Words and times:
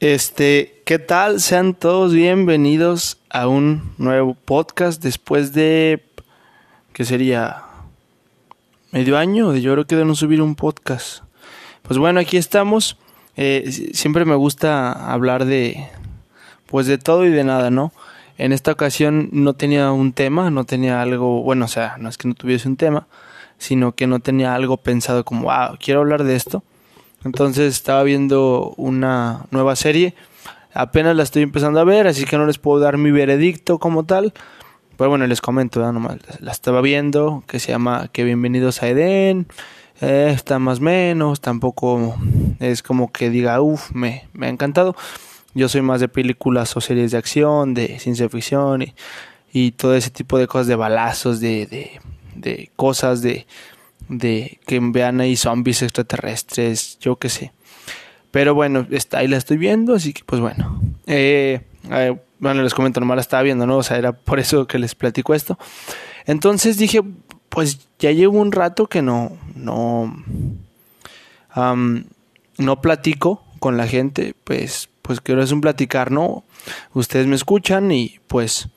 Este, 0.00 0.80
¿qué 0.84 1.00
tal? 1.00 1.40
Sean 1.40 1.74
todos 1.74 2.12
bienvenidos 2.12 3.18
a 3.30 3.48
un 3.48 3.94
nuevo 3.98 4.34
podcast 4.34 5.02
después 5.02 5.52
de 5.54 6.04
¿qué 6.92 7.04
sería? 7.04 7.64
medio 8.92 9.18
año 9.18 9.56
yo 9.56 9.72
creo 9.72 9.88
que 9.88 9.96
de 9.96 10.04
no 10.04 10.14
subir 10.14 10.40
un 10.40 10.54
podcast. 10.54 11.24
Pues 11.82 11.98
bueno, 11.98 12.20
aquí 12.20 12.36
estamos. 12.36 12.96
Eh, 13.36 13.90
siempre 13.92 14.24
me 14.24 14.36
gusta 14.36 14.92
hablar 15.12 15.46
de 15.46 15.88
pues 16.66 16.86
de 16.86 16.98
todo 16.98 17.26
y 17.26 17.30
de 17.30 17.42
nada, 17.42 17.70
¿no? 17.70 17.90
En 18.36 18.52
esta 18.52 18.70
ocasión 18.70 19.30
no 19.32 19.54
tenía 19.54 19.90
un 19.90 20.12
tema, 20.12 20.48
no 20.48 20.62
tenía 20.62 21.02
algo, 21.02 21.42
bueno, 21.42 21.64
o 21.64 21.68
sea, 21.68 21.96
no 21.98 22.08
es 22.08 22.16
que 22.16 22.28
no 22.28 22.34
tuviese 22.34 22.68
un 22.68 22.76
tema, 22.76 23.08
sino 23.58 23.96
que 23.96 24.06
no 24.06 24.20
tenía 24.20 24.54
algo 24.54 24.76
pensado 24.76 25.24
como, 25.24 25.50
ah, 25.50 25.76
quiero 25.80 26.02
hablar 26.02 26.22
de 26.22 26.36
esto. 26.36 26.62
Entonces 27.24 27.74
estaba 27.74 28.02
viendo 28.02 28.74
una 28.76 29.46
nueva 29.50 29.76
serie, 29.76 30.14
apenas 30.72 31.16
la 31.16 31.24
estoy 31.24 31.42
empezando 31.42 31.80
a 31.80 31.84
ver, 31.84 32.06
así 32.06 32.24
que 32.24 32.38
no 32.38 32.46
les 32.46 32.58
puedo 32.58 32.80
dar 32.80 32.96
mi 32.96 33.10
veredicto 33.10 33.78
como 33.78 34.04
tal. 34.04 34.32
Pero 34.96 35.10
bueno, 35.10 35.26
les 35.26 35.40
comento, 35.40 35.80
¿no? 35.80 35.92
nomás 35.92 36.18
la 36.40 36.50
estaba 36.50 36.80
viendo, 36.80 37.44
que 37.46 37.60
se 37.60 37.70
llama 37.70 38.08
Que 38.12 38.24
Bienvenidos 38.24 38.82
a 38.82 38.88
Edén. 38.88 39.46
Eh, 40.00 40.30
está 40.34 40.58
más 40.58 40.80
menos, 40.80 41.40
tampoco 41.40 42.16
es 42.60 42.82
como 42.82 43.10
que 43.12 43.30
diga, 43.30 43.60
uff, 43.60 43.92
me, 43.92 44.28
me 44.32 44.46
ha 44.46 44.50
encantado. 44.50 44.96
Yo 45.54 45.68
soy 45.68 45.82
más 45.82 46.00
de 46.00 46.08
películas 46.08 46.76
o 46.76 46.80
series 46.80 47.10
de 47.10 47.18
acción, 47.18 47.74
de 47.74 47.98
ciencia 47.98 48.28
ficción 48.28 48.82
y, 48.82 48.94
y 49.52 49.72
todo 49.72 49.94
ese 49.94 50.10
tipo 50.10 50.38
de 50.38 50.46
cosas, 50.46 50.66
de 50.68 50.76
balazos, 50.76 51.40
de, 51.40 51.66
de, 51.66 52.00
de 52.34 52.70
cosas, 52.76 53.22
de, 53.22 53.46
de 54.08 54.58
que 54.66 54.80
vean 54.80 55.20
ahí 55.20 55.36
zombies 55.36 55.82
extraterrestres, 55.82 56.98
yo 56.98 57.16
qué 57.16 57.28
sé. 57.28 57.52
Pero 58.30 58.54
bueno, 58.54 58.86
está, 58.90 59.18
ahí 59.18 59.28
la 59.28 59.36
estoy 59.36 59.56
viendo, 59.56 59.94
así 59.94 60.12
que 60.12 60.22
pues 60.24 60.40
bueno. 60.40 60.80
Eh, 61.06 61.60
eh, 61.90 62.18
bueno, 62.38 62.62
les 62.62 62.74
comento, 62.74 63.00
nomás 63.00 63.16
la 63.16 63.22
estaba 63.22 63.42
viendo, 63.42 63.66
¿no? 63.66 63.78
O 63.78 63.82
sea, 63.82 63.96
era 63.96 64.12
por 64.12 64.38
eso 64.38 64.66
que 64.66 64.78
les 64.78 64.94
platico 64.94 65.34
esto. 65.34 65.58
Entonces 66.26 66.76
dije, 66.76 67.02
pues 67.48 67.88
ya 67.98 68.12
llevo 68.12 68.38
un 68.38 68.52
rato 68.52 68.86
que 68.86 69.02
no, 69.02 69.36
no, 69.54 70.14
no 72.58 72.80
platico 72.80 73.44
con 73.58 73.76
la 73.76 73.86
gente, 73.86 74.34
pues, 74.44 74.88
pues 75.02 75.20
quiero 75.20 75.42
es 75.42 75.52
un 75.52 75.60
platicar, 75.60 76.10
¿no? 76.10 76.44
Ustedes 76.92 77.26
me 77.26 77.34
escuchan 77.34 77.90
y 77.90 78.20
pues 78.26 78.68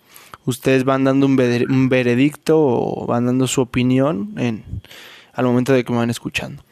ustedes 0.45 0.83
van 0.83 1.03
dando 1.03 1.25
un, 1.25 1.35
veredicto 1.35 2.59
o 2.59 3.05
van 3.05 3.25
dando 3.25 3.47
su 3.47 3.61
opinión 3.61 4.33
en, 4.37 4.63
al 5.33 5.45
momento 5.45 5.73
de 5.73 5.83
que 5.83 5.91
me 5.91 5.99
van 5.99 6.09
escuchando. 6.09 6.63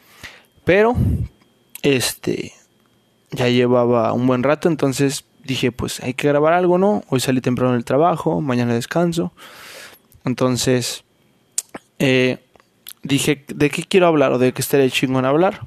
Pero, 0.64 0.94
este, 1.82 2.52
ya 3.30 3.48
llevaba 3.48 4.12
un 4.12 4.26
buen 4.26 4.42
rato, 4.42 4.68
entonces 4.68 5.24
dije, 5.44 5.72
pues 5.72 6.00
hay 6.00 6.14
que 6.14 6.28
grabar 6.28 6.52
algo, 6.52 6.78
¿no? 6.78 7.02
Hoy 7.08 7.20
salí 7.20 7.40
temprano 7.40 7.72
del 7.72 7.84
trabajo, 7.84 8.40
mañana 8.40 8.74
descanso. 8.74 9.32
Entonces, 10.24 11.04
eh, 11.98 12.38
dije, 13.02 13.44
¿de 13.48 13.70
qué 13.70 13.84
quiero 13.84 14.06
hablar 14.06 14.32
o 14.32 14.38
de 14.38 14.52
qué 14.52 14.62
estaría 14.62 14.88
chingón 14.90 15.24
hablar? 15.24 15.66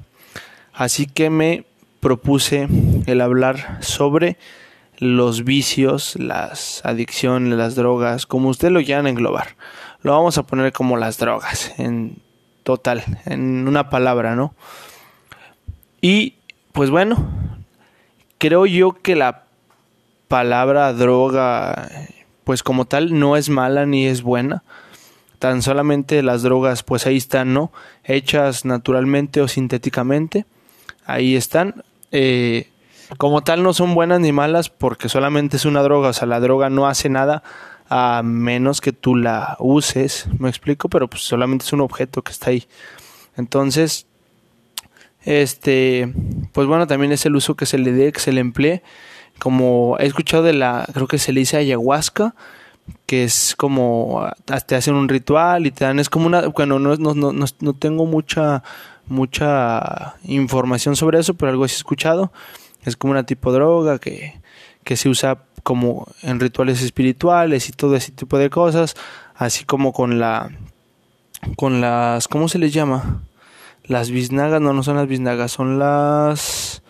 Así 0.72 1.06
que 1.06 1.30
me 1.30 1.64
propuse 2.00 2.68
el 3.06 3.20
hablar 3.20 3.78
sobre 3.80 4.36
los 4.98 5.44
vicios, 5.44 6.16
las 6.16 6.84
adicciones, 6.84 7.56
las 7.56 7.74
drogas, 7.74 8.26
como 8.26 8.48
usted 8.48 8.70
lo 8.70 8.82
quieran 8.82 9.06
englobar. 9.06 9.56
Lo 10.02 10.12
vamos 10.12 10.38
a 10.38 10.44
poner 10.44 10.72
como 10.72 10.96
las 10.96 11.18
drogas, 11.18 11.72
total, 12.64 13.04
en 13.26 13.68
una 13.68 13.90
palabra, 13.90 14.34
¿no? 14.34 14.54
Y 16.00 16.34
pues 16.72 16.90
bueno, 16.90 17.30
creo 18.38 18.66
yo 18.66 18.92
que 19.00 19.14
la 19.14 19.44
palabra 20.26 20.92
droga, 20.92 21.88
pues 22.42 22.62
como 22.62 22.86
tal, 22.86 23.18
no 23.18 23.36
es 23.36 23.48
mala 23.48 23.86
ni 23.86 24.06
es 24.06 24.22
buena. 24.22 24.64
Tan 25.38 25.62
solamente 25.62 26.22
las 26.22 26.42
drogas, 26.42 26.82
pues 26.82 27.06
ahí 27.06 27.16
están, 27.16 27.54
¿no? 27.54 27.70
Hechas 28.02 28.64
naturalmente 28.64 29.40
o 29.40 29.48
sintéticamente. 29.48 30.46
Ahí 31.06 31.36
están. 31.36 31.84
Eh, 32.10 32.68
como 33.18 33.42
tal 33.42 33.62
no 33.62 33.74
son 33.74 33.94
buenas 33.94 34.20
ni 34.20 34.32
malas 34.32 34.70
porque 34.70 35.08
solamente 35.08 35.56
es 35.56 35.66
una 35.66 35.82
droga, 35.82 36.08
o 36.08 36.12
sea, 36.12 36.26
la 36.26 36.40
droga 36.40 36.70
no 36.70 36.86
hace 36.86 37.08
nada 37.08 37.42
a 37.88 38.22
menos 38.24 38.80
que 38.80 38.92
tú 38.92 39.16
la 39.16 39.56
uses, 39.58 40.26
me 40.38 40.48
explico, 40.48 40.88
pero 40.88 41.08
pues 41.08 41.22
solamente 41.22 41.64
es 41.64 41.72
un 41.72 41.80
objeto 41.80 42.22
que 42.22 42.32
está 42.32 42.50
ahí. 42.50 42.66
Entonces, 43.36 44.06
este, 45.24 46.12
pues 46.52 46.66
bueno, 46.66 46.86
también 46.86 47.12
es 47.12 47.24
el 47.26 47.36
uso 47.36 47.56
que 47.56 47.66
se 47.66 47.78
le 47.78 47.92
dé, 47.92 48.12
que 48.12 48.20
se 48.20 48.32
le 48.32 48.40
emplee. 48.40 48.82
Como 49.38 49.96
he 49.98 50.06
escuchado 50.06 50.42
de 50.42 50.52
la, 50.52 50.86
creo 50.92 51.08
que 51.08 51.18
se 51.18 51.32
le 51.32 51.40
dice 51.40 51.56
ayahuasca, 51.56 52.34
que 53.06 53.24
es 53.24 53.54
como, 53.56 54.28
te 54.66 54.76
hacen 54.76 54.94
un 54.94 55.08
ritual 55.08 55.66
y 55.66 55.70
te 55.70 55.84
dan, 55.84 55.98
es 55.98 56.10
como 56.10 56.26
una, 56.26 56.48
bueno, 56.48 56.78
no, 56.78 56.96
no, 56.96 57.14
no, 57.14 57.32
no 57.32 57.74
tengo 57.74 58.06
mucha, 58.06 58.62
mucha 59.06 60.16
información 60.24 60.96
sobre 60.96 61.18
eso, 61.18 61.34
pero 61.34 61.50
algo 61.50 61.64
he 61.64 61.66
escuchado. 61.66 62.32
Es 62.84 62.96
como 62.96 63.12
una 63.12 63.24
tipo 63.24 63.50
droga 63.52 63.98
que, 63.98 64.40
que 64.84 64.96
se 64.96 65.08
usa 65.08 65.44
como 65.64 66.06
en 66.22 66.38
rituales 66.38 66.82
espirituales 66.82 67.68
y 67.68 67.72
todo 67.72 67.96
ese 67.96 68.12
tipo 68.12 68.38
de 68.38 68.50
cosas, 68.50 68.94
así 69.34 69.64
como 69.64 69.92
con 69.92 70.20
la 70.20 70.52
con 71.56 71.80
las 71.80 72.28
¿cómo 72.28 72.48
se 72.48 72.58
les 72.58 72.72
llama? 72.72 73.22
Las 73.82 74.10
biznagas, 74.10 74.60
no, 74.60 74.72
no 74.72 74.82
son 74.82 74.96
las 74.96 75.08
biznagas, 75.08 75.50
son 75.50 75.78
las 75.78 76.82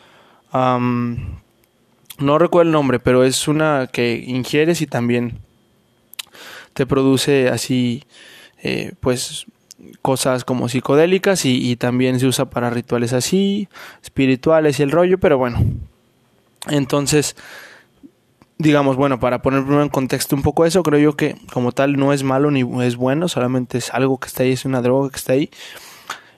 no 2.19 2.39
recuerdo 2.39 2.69
el 2.69 2.73
nombre, 2.73 3.01
pero 3.01 3.25
es 3.25 3.49
una 3.49 3.89
que 3.93 4.23
ingieres 4.27 4.81
y 4.81 4.87
también 4.87 5.39
te 6.75 6.87
produce 6.87 7.49
así 7.49 8.05
eh, 8.63 8.93
pues 9.01 9.47
cosas 10.03 10.45
como 10.45 10.69
psicodélicas 10.69 11.45
y, 11.45 11.71
y, 11.71 11.77
también 11.77 12.21
se 12.21 12.27
usa 12.27 12.51
para 12.51 12.71
rituales 12.71 13.13
así, 13.13 13.69
espirituales 14.03 14.79
y 14.79 14.85
el 14.85 14.91
rollo, 14.91 15.19
pero 15.19 15.39
bueno. 15.39 15.59
Entonces, 16.69 17.37
digamos, 18.65 18.97
bueno, 18.97 19.21
para 19.21 19.43
poner 19.43 19.63
en 19.81 19.89
contexto 19.91 20.35
un 20.35 20.43
poco 20.43 20.65
eso, 20.65 20.83
creo 20.83 20.99
yo 20.99 21.17
que 21.17 21.37
como 21.53 21.71
tal 21.71 21.97
no 21.97 22.15
es 22.15 22.23
malo 22.23 22.51
ni 22.51 22.65
es 22.83 22.97
bueno, 22.97 23.29
solamente 23.29 23.79
es 23.79 23.93
algo 23.93 24.19
que 24.19 24.27
está 24.27 24.43
ahí, 24.43 24.53
es 24.53 24.65
una 24.65 24.81
droga 24.81 25.11
que 25.11 25.17
está 25.17 25.35
ahí. 25.35 25.51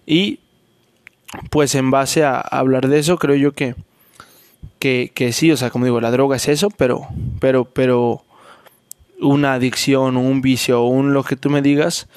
Y 0.04 0.40
pues 1.50 1.74
en 1.76 1.90
base 1.90 2.24
a, 2.24 2.40
hablar 2.40 2.88
de 2.88 2.98
eso, 2.98 3.16
creo 3.16 3.36
yo 3.36 3.52
que, 3.52 3.76
que, 4.80 5.32
sí, 5.32 5.52
o 5.52 5.56
sea, 5.56 5.70
como 5.70 5.84
digo, 5.84 6.00
la 6.00 6.10
droga 6.10 6.36
es 6.36 6.48
eso, 6.48 6.68
pero, 6.70 7.06
pero, 7.40 7.64
pero 7.64 8.24
una 9.20 9.54
adicción 9.54 10.16
un 10.16 10.42
vicio 10.42 10.82
un 10.82 11.14
lo 11.14 11.22
que 11.22 11.36
tú 11.36 11.48
me 11.48 11.62
digas, 11.62 12.08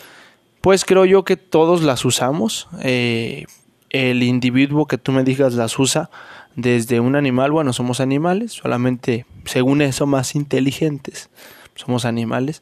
pues 0.59 0.85
creo 0.85 1.05
yo 1.05 1.23
que 1.23 1.37
todos 1.37 1.83
las 1.83 2.03
usamos. 2.03 2.67
Eh, 2.81 3.45
el 3.91 4.23
individuo 4.23 4.85
que 4.85 4.97
tú 4.97 5.11
me 5.11 5.23
digas 5.23 5.53
las 5.53 5.77
usa 5.79 6.09
desde 6.55 6.99
un 6.99 7.15
animal, 7.15 7.51
bueno, 7.51 7.73
somos 7.73 7.99
animales, 7.99 8.53
solamente 8.53 9.25
según 9.49 9.81
eso 9.81 10.05
más 10.05 10.35
inteligentes, 10.35 11.31
somos 11.73 12.05
animales, 12.05 12.61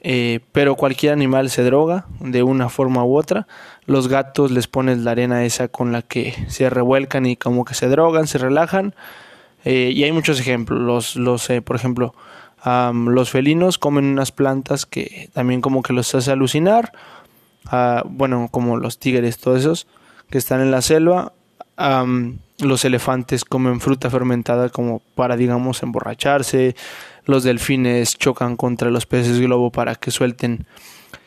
eh, 0.00 0.40
pero 0.52 0.74
cualquier 0.74 1.12
animal 1.12 1.50
se 1.50 1.62
droga 1.62 2.06
de 2.20 2.42
una 2.42 2.70
forma 2.70 3.04
u 3.04 3.18
otra. 3.18 3.46
Los 3.84 4.08
gatos 4.08 4.50
les 4.50 4.66
pones 4.66 4.98
la 4.98 5.10
arena 5.10 5.44
esa 5.44 5.68
con 5.68 5.92
la 5.92 6.00
que 6.00 6.32
se 6.48 6.70
revuelcan 6.70 7.26
y 7.26 7.36
como 7.36 7.66
que 7.66 7.74
se 7.74 7.88
drogan, 7.88 8.26
se 8.26 8.38
relajan. 8.38 8.94
Eh, 9.66 9.92
y 9.94 10.04
hay 10.04 10.12
muchos 10.12 10.40
ejemplos. 10.40 10.80
Los, 10.80 11.16
los 11.16 11.50
eh, 11.50 11.60
por 11.60 11.76
ejemplo, 11.76 12.14
los 12.64 13.30
felinos 13.30 13.76
comen 13.76 14.06
unas 14.06 14.32
plantas 14.32 14.86
que 14.86 15.28
también 15.34 15.60
como 15.60 15.82
que 15.82 15.92
los 15.92 16.14
hace 16.14 16.32
alucinar. 16.32 16.92
Ah, 17.66 18.02
bueno, 18.06 18.48
como 18.50 18.78
los 18.78 18.98
tigres, 18.98 19.36
todos 19.36 19.60
esos 19.60 19.86
que 20.30 20.38
están 20.38 20.62
en 20.62 20.70
la 20.70 20.80
selva 20.80 21.34
los 22.58 22.84
elefantes 22.84 23.44
comen 23.44 23.80
fruta 23.80 24.10
fermentada 24.10 24.68
como 24.68 25.00
para, 25.14 25.36
digamos, 25.36 25.82
emborracharse. 25.82 26.74
Los 27.24 27.44
delfines 27.44 28.16
chocan 28.16 28.56
contra 28.56 28.90
los 28.90 29.06
peces 29.06 29.40
globo 29.40 29.70
para 29.70 29.94
que 29.96 30.10
suelten 30.10 30.66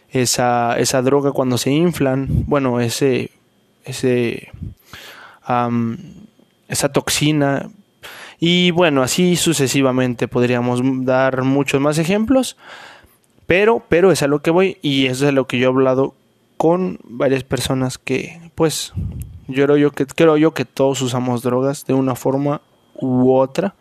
esa, 0.09 0.77
esa 0.79 1.01
droga 1.01 1.31
cuando 1.31 1.57
se 1.57 1.71
inflan. 1.71 2.27
Bueno, 2.47 2.79
ese, 2.79 3.31
ese, 3.85 4.49
esa 6.67 6.89
toxina. 6.91 7.69
Y 8.39 8.71
bueno, 8.71 9.03
así 9.03 9.35
sucesivamente 9.35 10.27
podríamos 10.27 10.81
dar 11.05 11.43
muchos 11.43 11.81
más 11.81 11.97
ejemplos. 11.97 12.57
Pero, 13.45 13.83
pero 13.89 14.11
es 14.11 14.21
a 14.23 14.27
lo 14.27 14.41
que 14.41 14.51
voy 14.51 14.77
y 14.81 15.07
eso 15.07 15.25
es 15.25 15.29
a 15.29 15.33
lo 15.33 15.47
que 15.47 15.57
yo 15.57 15.65
he 15.65 15.71
hablado 15.71 16.13
con 16.55 16.99
varias 17.03 17.43
personas 17.43 17.97
que, 17.97 18.39
pues, 18.53 18.93
yo 19.49 19.65
creo 19.65 19.77
yo 19.77 19.91
que 19.91 20.05
creo 20.05 20.37
yo 20.37 20.53
que 20.53 20.65
todos 20.65 21.01
usamos 21.01 21.41
drogas 21.41 21.85
de 21.85 21.93
una 21.93 22.15
forma 22.15 22.61
u 22.95 23.33
otra. 23.33 23.75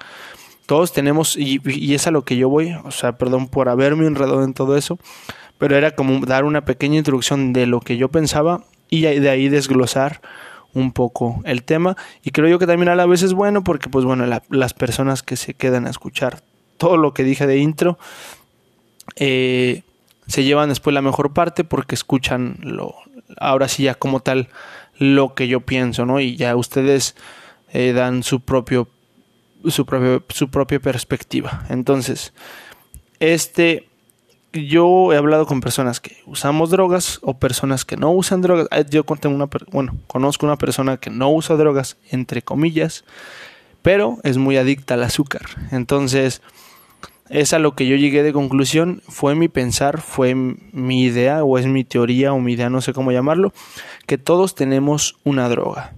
Todos 0.66 0.92
tenemos 0.92 1.36
y, 1.36 1.60
y 1.64 1.94
es 1.94 2.06
a 2.06 2.10
lo 2.10 2.24
que 2.24 2.36
yo 2.36 2.48
voy, 2.48 2.74
o 2.84 2.90
sea, 2.90 3.16
perdón 3.16 3.48
por 3.48 3.68
haberme 3.70 4.06
enredado 4.06 4.44
en 4.44 4.52
todo 4.52 4.76
eso, 4.76 4.98
pero 5.56 5.76
era 5.76 5.92
como 5.92 6.26
dar 6.26 6.44
una 6.44 6.64
pequeña 6.64 6.98
introducción 6.98 7.52
de 7.52 7.66
lo 7.66 7.80
que 7.80 7.96
yo 7.96 8.08
pensaba 8.10 8.64
y 8.90 9.02
de 9.02 9.30
ahí 9.30 9.48
desglosar 9.48 10.20
un 10.74 10.92
poco 10.92 11.40
el 11.44 11.62
tema 11.62 11.96
y 12.22 12.30
creo 12.30 12.48
yo 12.48 12.58
que 12.58 12.66
también 12.66 12.88
a 12.88 12.94
la 12.94 13.06
vez 13.06 13.22
es 13.22 13.32
bueno 13.32 13.64
porque 13.64 13.88
pues 13.88 14.04
bueno 14.04 14.26
las 14.50 14.74
personas 14.74 15.22
que 15.22 15.36
se 15.36 15.54
quedan 15.54 15.86
a 15.86 15.90
escuchar 15.90 16.42
todo 16.76 16.96
lo 16.96 17.14
que 17.14 17.24
dije 17.24 17.46
de 17.46 17.58
intro 17.58 17.98
eh, 19.16 19.82
se 20.26 20.44
llevan 20.44 20.68
después 20.68 20.94
la 20.94 21.02
mejor 21.02 21.32
parte 21.32 21.64
porque 21.64 21.94
escuchan 21.94 22.58
lo 22.62 22.94
ahora 23.38 23.68
sí 23.68 23.84
ya 23.84 23.94
como 23.94 24.20
tal 24.20 24.48
lo 24.98 25.34
que 25.34 25.48
yo 25.48 25.60
pienso 25.60 26.04
no 26.04 26.20
y 26.20 26.36
ya 26.36 26.54
ustedes 26.56 27.16
eh, 27.72 27.92
dan 27.92 28.22
su 28.22 28.40
propio 28.40 28.88
su 29.66 29.86
propio 29.86 30.24
su 30.28 30.50
propia 30.50 30.80
perspectiva 30.80 31.64
entonces 31.70 32.32
este 33.20 33.88
yo 34.52 35.12
he 35.12 35.16
hablado 35.16 35.46
con 35.46 35.60
personas 35.60 36.00
que 36.00 36.16
usamos 36.26 36.70
drogas 36.70 37.18
o 37.22 37.38
personas 37.38 37.84
que 37.84 37.96
no 37.96 38.10
usan 38.12 38.40
drogas. 38.40 38.66
Ah, 38.70 38.80
yo 38.80 39.04
conté 39.04 39.28
una, 39.28 39.48
bueno, 39.70 39.96
conozco 40.06 40.46
una 40.46 40.56
persona 40.56 40.96
que 40.96 41.10
no 41.10 41.30
usa 41.30 41.56
drogas, 41.56 41.96
entre 42.10 42.42
comillas, 42.42 43.04
pero 43.82 44.18
es 44.24 44.38
muy 44.38 44.56
adicta 44.56 44.94
al 44.94 45.02
azúcar. 45.02 45.42
Entonces, 45.70 46.42
es 47.30 47.52
a 47.52 47.58
lo 47.58 47.74
que 47.74 47.86
yo 47.86 47.96
llegué 47.96 48.22
de 48.22 48.32
conclusión, 48.32 49.02
fue 49.08 49.34
mi 49.34 49.48
pensar, 49.48 50.00
fue 50.00 50.34
mi 50.34 51.02
idea, 51.02 51.44
o 51.44 51.58
es 51.58 51.66
mi 51.66 51.84
teoría, 51.84 52.32
o 52.32 52.40
mi 52.40 52.52
idea, 52.52 52.70
no 52.70 52.80
sé 52.80 52.92
cómo 52.92 53.12
llamarlo, 53.12 53.52
que 54.06 54.18
todos 54.18 54.54
tenemos 54.54 55.18
una 55.24 55.48
droga. 55.48 55.92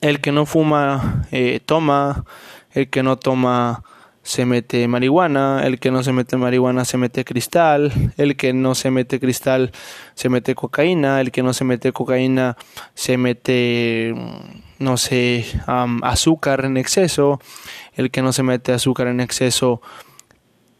El 0.00 0.20
que 0.20 0.32
no 0.32 0.46
fuma, 0.46 1.26
eh, 1.32 1.60
toma, 1.64 2.24
el 2.72 2.88
que 2.90 3.02
no 3.02 3.16
toma, 3.16 3.82
se 4.22 4.44
mete 4.44 4.86
marihuana, 4.86 5.62
el 5.64 5.80
que 5.80 5.90
no 5.90 6.02
se 6.02 6.12
mete 6.12 6.36
marihuana 6.36 6.84
se 6.84 6.98
mete 6.98 7.24
cristal, 7.24 8.12
el 8.16 8.36
que 8.36 8.52
no 8.52 8.74
se 8.74 8.90
mete 8.90 9.18
cristal 9.18 9.72
se 10.14 10.28
mete 10.28 10.54
cocaína, 10.54 11.20
el 11.20 11.32
que 11.32 11.42
no 11.42 11.52
se 11.52 11.64
mete 11.64 11.92
cocaína 11.92 12.56
se 12.94 13.16
mete, 13.16 14.12
mm, 14.14 14.84
no 14.84 14.96
sé, 14.98 15.46
azúcar 15.66 16.64
en 16.64 16.76
exceso, 16.76 17.40
el 17.94 18.10
que 18.10 18.22
no 18.22 18.32
se 18.32 18.42
mete 18.42 18.72
azúcar 18.72 19.08
en 19.08 19.20
exceso 19.20 19.80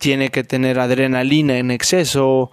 tiene 0.01 0.31
que 0.31 0.45
tener 0.45 0.81
adrenalina 0.81 1.59
en 1.59 1.71
exceso, 1.71 2.51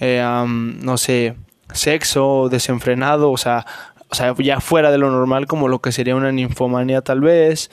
eh, 0.00 0.20
no 0.46 0.98
sé, 0.98 1.36
sexo 1.72 2.48
desenfrenado, 2.50 3.30
o 3.30 3.36
sea, 3.36 3.64
o 4.10 4.14
sea, 4.16 4.34
ya 4.38 4.60
fuera 4.60 4.90
de 4.90 4.98
lo 4.98 5.08
normal 5.08 5.46
como 5.46 5.68
lo 5.68 5.80
que 5.80 5.92
sería 5.92 6.16
una 6.16 6.32
ninfomanía 6.32 7.00
tal 7.00 7.20
vez, 7.20 7.70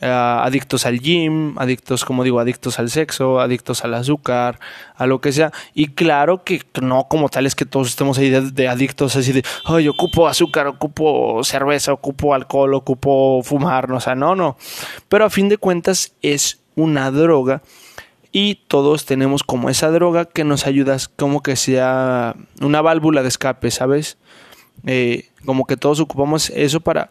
eh, 0.00 0.06
adictos 0.06 0.86
al 0.86 1.00
gym, 1.00 1.58
adictos, 1.58 2.04
como 2.04 2.22
digo, 2.22 2.38
adictos 2.38 2.78
al 2.78 2.90
sexo, 2.90 3.40
adictos 3.40 3.84
al 3.84 3.92
azúcar, 3.94 4.60
a 4.94 5.06
lo 5.06 5.20
que 5.20 5.32
sea. 5.32 5.52
Y 5.74 5.88
claro 5.88 6.44
que 6.44 6.62
no 6.80 7.08
como 7.08 7.28
tal 7.28 7.46
es 7.46 7.56
que 7.56 7.66
todos 7.66 7.88
estemos 7.88 8.18
ahí 8.18 8.30
de, 8.30 8.68
adictos 8.68 9.16
así 9.16 9.32
de, 9.32 9.42
ay, 9.64 9.88
ocupo 9.88 10.28
azúcar, 10.28 10.68
ocupo 10.68 11.42
cerveza, 11.42 11.92
ocupo 11.92 12.34
alcohol, 12.34 12.74
ocupo 12.74 13.42
fumar, 13.42 13.88
no, 13.88 13.96
o 13.96 14.00
sea, 14.00 14.14
no, 14.14 14.36
no. 14.36 14.56
Pero 15.08 15.24
a 15.24 15.30
fin 15.30 15.48
de 15.48 15.58
cuentas 15.58 16.12
es 16.22 16.60
una 16.76 17.10
droga 17.10 17.62
y 18.32 18.56
todos 18.68 19.06
tenemos 19.06 19.42
como 19.42 19.70
esa 19.70 19.90
droga 19.90 20.24
que 20.24 20.44
nos 20.44 20.66
ayuda 20.66 20.96
como 21.16 21.42
que 21.42 21.56
sea 21.56 22.36
una 22.60 22.80
válvula 22.82 23.22
de 23.22 23.28
escape, 23.28 23.70
¿sabes? 23.70 24.18
Eh, 24.86 25.28
como 25.44 25.66
que 25.66 25.76
todos 25.76 26.00
ocupamos 26.00 26.50
eso 26.50 26.80
para 26.80 27.10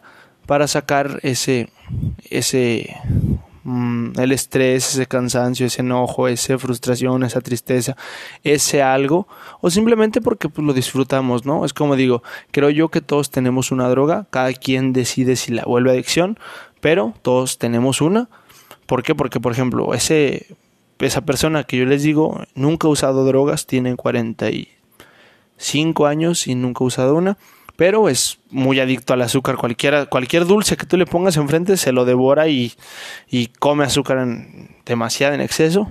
para 0.50 0.66
sacar 0.66 1.20
ese, 1.22 1.68
ese, 2.28 2.96
mm, 3.62 4.18
el 4.18 4.32
estrés, 4.32 4.94
ese 4.94 5.06
cansancio, 5.06 5.64
ese 5.64 5.80
enojo, 5.82 6.26
esa 6.26 6.58
frustración, 6.58 7.22
esa 7.22 7.40
tristeza, 7.40 7.96
ese 8.42 8.82
algo, 8.82 9.28
o 9.60 9.70
simplemente 9.70 10.20
porque 10.20 10.48
pues, 10.48 10.66
lo 10.66 10.72
disfrutamos, 10.72 11.46
¿no? 11.46 11.64
Es 11.64 11.72
como 11.72 11.94
digo, 11.94 12.24
creo 12.50 12.68
yo 12.68 12.88
que 12.88 13.00
todos 13.00 13.30
tenemos 13.30 13.70
una 13.70 13.88
droga, 13.88 14.26
cada 14.30 14.52
quien 14.52 14.92
decide 14.92 15.36
si 15.36 15.52
la 15.52 15.62
vuelve 15.62 15.92
adicción, 15.92 16.36
pero 16.80 17.14
todos 17.22 17.58
tenemos 17.58 18.00
una. 18.00 18.28
¿Por 18.86 19.04
qué? 19.04 19.14
Porque, 19.14 19.38
por 19.38 19.52
ejemplo, 19.52 19.94
ese, 19.94 20.48
esa 21.00 21.22
persona 21.22 21.64
que 21.64 21.76
yo 21.76 21.86
les 21.86 22.02
digo 22.02 22.42
nunca 22.54 22.88
ha 22.88 22.90
usado 22.90 23.24
drogas, 23.24 23.66
tiene 23.66 23.96
45 23.96 26.06
años 26.06 26.46
y 26.46 26.54
nunca 26.54 26.84
ha 26.84 26.86
usado 26.86 27.14
una 27.14 27.38
pero 27.80 28.10
es 28.10 28.38
muy 28.50 28.78
adicto 28.78 29.14
al 29.14 29.22
azúcar. 29.22 29.56
Cualquiera, 29.56 30.04
cualquier 30.04 30.44
dulce 30.44 30.76
que 30.76 30.84
tú 30.84 30.98
le 30.98 31.06
pongas 31.06 31.38
enfrente 31.38 31.78
se 31.78 31.92
lo 31.92 32.04
devora 32.04 32.46
y, 32.46 32.74
y 33.26 33.46
come 33.58 33.84
azúcar 33.84 34.18
en, 34.18 34.76
demasiado 34.84 35.32
en 35.32 35.40
exceso. 35.40 35.88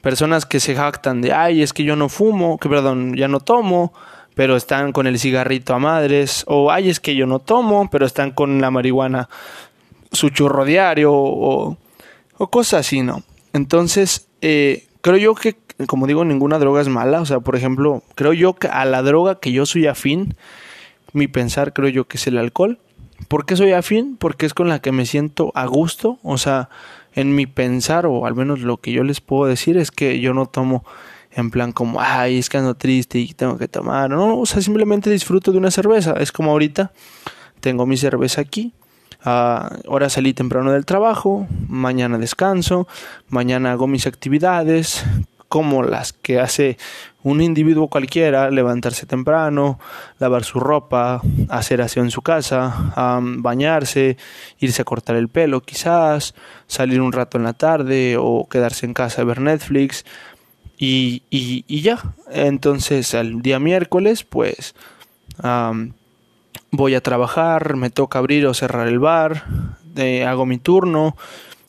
personas 0.00 0.46
que 0.46 0.60
se 0.60 0.76
jactan 0.76 1.20
de, 1.20 1.32
ay, 1.32 1.62
es 1.62 1.72
que 1.72 1.82
yo 1.82 1.96
no 1.96 2.08
fumo, 2.08 2.58
que 2.58 2.68
perdón, 2.68 3.16
ya 3.16 3.26
no 3.26 3.40
tomo, 3.40 3.92
pero 4.36 4.54
están 4.54 4.92
con 4.92 5.08
el 5.08 5.18
cigarrito 5.18 5.74
a 5.74 5.80
madres, 5.80 6.44
o 6.46 6.70
ay, 6.70 6.88
es 6.88 7.00
que 7.00 7.16
yo 7.16 7.26
no 7.26 7.40
tomo, 7.40 7.90
pero 7.90 8.06
están 8.06 8.30
con 8.30 8.60
la 8.60 8.70
marihuana, 8.70 9.28
su 10.12 10.28
churro 10.28 10.64
diario, 10.64 11.10
o, 11.12 11.76
o 12.38 12.48
cosas 12.48 12.86
así, 12.86 13.02
¿no? 13.02 13.22
Entonces, 13.52 14.28
eh, 14.40 14.86
creo 15.00 15.16
yo 15.16 15.34
que 15.34 15.56
como 15.86 16.06
digo, 16.06 16.24
ninguna 16.24 16.58
droga 16.58 16.80
es 16.80 16.88
mala. 16.88 17.20
O 17.20 17.26
sea, 17.26 17.40
por 17.40 17.56
ejemplo, 17.56 18.02
creo 18.14 18.32
yo 18.32 18.54
que 18.54 18.68
a 18.68 18.84
la 18.86 19.02
droga 19.02 19.38
que 19.40 19.52
yo 19.52 19.66
soy 19.66 19.86
afín, 19.86 20.34
mi 21.12 21.28
pensar 21.28 21.72
creo 21.72 21.88
yo 21.88 22.06
que 22.06 22.16
es 22.16 22.26
el 22.26 22.38
alcohol. 22.38 22.78
¿Por 23.28 23.44
qué 23.44 23.56
soy 23.56 23.72
afín? 23.72 24.16
Porque 24.16 24.46
es 24.46 24.54
con 24.54 24.68
la 24.68 24.80
que 24.80 24.92
me 24.92 25.04
siento 25.04 25.52
a 25.54 25.66
gusto. 25.66 26.18
O 26.22 26.38
sea, 26.38 26.70
en 27.14 27.34
mi 27.34 27.46
pensar, 27.46 28.06
o 28.06 28.26
al 28.26 28.34
menos 28.34 28.60
lo 28.60 28.78
que 28.78 28.92
yo 28.92 29.04
les 29.04 29.20
puedo 29.20 29.46
decir, 29.46 29.76
es 29.76 29.90
que 29.90 30.20
yo 30.20 30.32
no 30.32 30.46
tomo 30.46 30.84
en 31.32 31.50
plan 31.50 31.72
como, 31.72 32.00
ay, 32.00 32.38
es 32.38 32.48
que 32.48 32.56
ando 32.56 32.74
triste 32.74 33.18
y 33.18 33.34
tengo 33.34 33.58
que 33.58 33.68
tomar. 33.68 34.08
No, 34.08 34.38
o 34.38 34.46
sea, 34.46 34.62
simplemente 34.62 35.10
disfruto 35.10 35.52
de 35.52 35.58
una 35.58 35.70
cerveza. 35.70 36.14
Es 36.18 36.32
como 36.32 36.50
ahorita, 36.52 36.92
tengo 37.60 37.84
mi 37.84 37.98
cerveza 37.98 38.40
aquí. 38.40 38.72
Uh, 39.24 39.88
ahora 39.88 40.08
salí 40.08 40.34
temprano 40.34 40.70
del 40.72 40.84
trabajo, 40.86 41.46
mañana 41.68 42.18
descanso, 42.18 42.86
mañana 43.28 43.72
hago 43.72 43.86
mis 43.86 44.06
actividades, 44.06 45.04
como 45.48 45.82
las 45.82 46.12
que 46.12 46.40
hace 46.40 46.76
un 47.22 47.40
individuo 47.40 47.88
cualquiera, 47.88 48.50
levantarse 48.50 49.06
temprano, 49.06 49.78
lavar 50.18 50.44
su 50.44 50.60
ropa, 50.60 51.20
hacer 51.48 51.82
aseo 51.82 52.02
en 52.02 52.10
su 52.10 52.22
casa, 52.22 52.92
bañarse, 53.18 54.16
irse 54.58 54.82
a 54.82 54.84
cortar 54.84 55.16
el 55.16 55.28
pelo 55.28 55.60
quizás, 55.62 56.34
salir 56.66 57.00
un 57.00 57.12
rato 57.12 57.38
en 57.38 57.44
la 57.44 57.52
tarde 57.52 58.16
o 58.18 58.46
quedarse 58.48 58.86
en 58.86 58.94
casa 58.94 59.22
a 59.22 59.24
ver 59.24 59.40
Netflix 59.40 60.04
y, 60.78 61.22
y, 61.30 61.80
ya. 61.80 62.14
Entonces 62.30 63.14
el 63.14 63.42
día 63.42 63.58
miércoles 63.58 64.24
pues 64.24 64.74
voy 66.76 66.94
a 66.94 67.00
trabajar, 67.00 67.76
me 67.76 67.90
toca 67.90 68.18
abrir 68.18 68.46
o 68.46 68.54
cerrar 68.54 68.88
el 68.88 68.98
bar, 68.98 69.44
eh, 69.96 70.24
hago 70.24 70.46
mi 70.46 70.58
turno, 70.58 71.16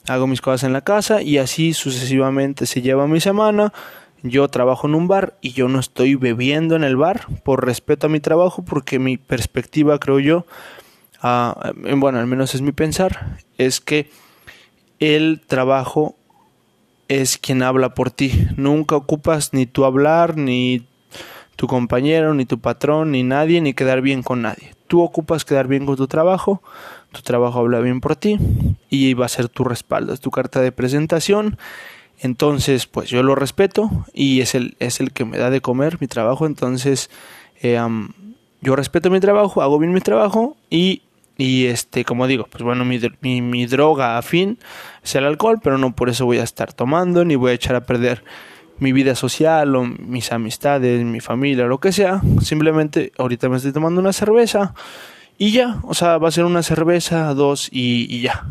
hago 0.08 0.28
mis 0.28 0.42
cosas 0.42 0.64
en 0.64 0.74
la 0.74 0.82
casa 0.82 1.22
y 1.22 1.38
así 1.38 1.74
sucesivamente 1.74 2.66
se 2.66 2.82
lleva 2.82 3.08
mi 3.08 3.20
semana. 3.20 3.74
Yo 4.24 4.48
trabajo 4.48 4.88
en 4.88 4.96
un 4.96 5.08
bar 5.08 5.38
y 5.42 5.52
yo 5.52 5.68
no 5.68 5.80
estoy 5.80 6.16
bebiendo 6.16 6.76
en 6.76 6.84
el 6.84 6.98
bar 6.98 7.28
por 7.44 7.66
respeto 7.66 8.08
a 8.08 8.10
mi 8.10 8.20
trabajo 8.20 8.64
porque 8.66 9.00
mi 9.00 9.18
perspectiva 9.18 10.00
creo 10.00 10.20
yo, 10.20 10.46
ah, 11.22 11.72
bueno, 11.96 12.20
al 12.20 12.28
menos 12.28 12.56
es 12.56 12.62
mi 12.62 12.72
pensar, 12.72 13.38
es 13.58 13.80
que 13.80 14.10
el 15.00 15.42
trabajo 15.46 16.16
es 17.08 17.38
quien 17.38 17.64
habla 17.64 17.94
por 17.94 18.12
ti. 18.12 18.48
Nunca 18.58 18.96
ocupas 18.96 19.54
ni 19.54 19.66
tu 19.66 19.86
hablar, 19.86 20.38
ni 20.38 20.88
tu 21.56 21.68
compañero, 21.68 22.34
ni 22.34 22.46
tu 22.46 22.60
patrón, 22.60 23.12
ni 23.12 23.24
nadie, 23.24 23.62
ni 23.62 23.74
quedar 23.74 24.02
bien 24.02 24.24
con 24.24 24.42
nadie. 24.42 24.77
Tú 24.88 25.02
ocupas 25.02 25.46
quedar 25.46 25.68
bien 25.68 25.86
con 25.86 25.96
tu 25.96 26.08
trabajo 26.08 26.62
tu 27.12 27.22
trabajo 27.22 27.60
habla 27.60 27.80
bien 27.80 28.02
por 28.02 28.16
ti 28.16 28.38
y 28.90 29.14
va 29.14 29.26
a 29.26 29.30
ser 29.30 29.50
tu 29.50 29.64
respaldo, 29.64 30.14
es 30.14 30.20
tu 30.20 30.32
carta 30.32 30.62
de 30.62 30.72
presentación. 30.72 31.58
Entonces, 32.20 32.88
pues 32.88 33.10
yo 33.10 33.22
lo 33.24 33.36
respeto 33.36 33.90
y 34.14 34.42
es 34.42 34.56
el, 34.56 34.76
es 34.80 35.00
el 35.00 35.12
que 35.12 35.26
me 35.26 35.38
da 35.38 35.50
de 35.50 35.62
comer 35.62 35.98
mi 36.00 36.08
trabajo. 36.08 36.46
Entonces, 36.46 37.10
eh, 37.62 37.80
yo 38.62 38.76
respeto 38.76 39.10
mi 39.10 39.20
trabajo, 39.20 39.62
hago 39.62 39.78
bien 39.78 39.94
mi 39.94 40.02
trabajo 40.02 40.58
y, 40.70 41.04
y 41.38 41.66
este, 41.66 42.06
como 42.06 42.26
digo, 42.28 42.48
pues 42.50 42.64
bueno, 42.64 42.86
mi, 42.86 43.00
mi, 43.22 43.42
mi 43.42 43.66
droga 43.68 44.18
afín 44.18 44.58
es 45.04 45.16
el 45.16 45.26
alcohol, 45.26 45.60
pero 45.64 45.78
no 45.78 45.96
por 45.96 46.10
eso 46.10 46.26
voy 46.26 46.40
a 46.40 46.44
estar 46.44 46.74
tomando 46.74 47.24
ni 47.24 47.36
voy 47.36 47.52
a 47.52 47.56
echar 47.56 47.76
a 47.76 47.86
perder 47.86 48.24
mi 48.80 48.92
vida 48.92 49.16
social 49.16 49.76
o 49.76 49.84
mis 49.84 50.32
amistades, 50.32 51.04
mi 51.04 51.20
familia, 51.20 51.66
lo 51.66 51.80
que 51.80 51.92
sea. 51.92 52.22
Simplemente 52.42 53.12
ahorita 53.18 53.50
me 53.50 53.58
estoy 53.58 53.72
tomando 53.72 54.00
una 54.02 54.14
cerveza 54.14 54.74
y 55.38 55.52
ya, 55.52 55.80
o 55.84 55.94
sea, 55.94 56.18
va 56.18 56.30
a 56.30 56.32
ser 56.32 56.46
una 56.46 56.64
cerveza, 56.64 57.34
dos 57.34 57.70
y, 57.72 58.22
ya. 58.22 58.46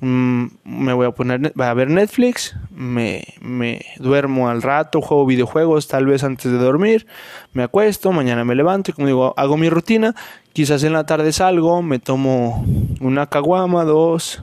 Mm, 0.00 0.46
me 0.64 0.94
voy 0.94 1.06
a 1.06 1.10
poner 1.10 1.52
a 1.54 1.74
ver 1.74 1.90
Netflix, 1.90 2.56
me, 2.74 3.22
me 3.42 3.84
duermo 3.98 4.48
al 4.48 4.62
rato, 4.62 5.02
juego 5.02 5.26
videojuegos 5.26 5.88
tal 5.88 6.06
vez 6.06 6.24
antes 6.24 6.50
de 6.50 6.56
dormir, 6.56 7.06
me 7.52 7.62
acuesto, 7.62 8.10
mañana 8.10 8.42
me 8.46 8.54
levanto 8.54 8.90
y 8.90 8.94
como 8.94 9.08
digo, 9.08 9.34
hago 9.36 9.58
mi 9.58 9.68
rutina, 9.68 10.14
quizás 10.54 10.84
en 10.84 10.94
la 10.94 11.04
tarde 11.04 11.32
salgo, 11.32 11.82
me 11.82 11.98
tomo 11.98 12.64
una 13.00 13.26
caguama, 13.26 13.84
dos, 13.84 14.42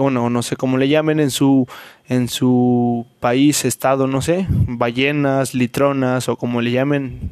bueno, 0.00 0.30
no 0.30 0.42
sé 0.42 0.56
cómo 0.56 0.78
le 0.78 0.88
llamen 0.88 1.20
en 1.20 1.30
su 1.30 1.66
en 2.08 2.28
su 2.28 3.06
país, 3.20 3.64
estado, 3.64 4.06
no 4.06 4.20
sé, 4.20 4.46
ballenas, 4.50 5.54
litronas 5.54 6.28
o 6.28 6.36
como 6.36 6.60
le 6.60 6.72
llamen 6.72 7.30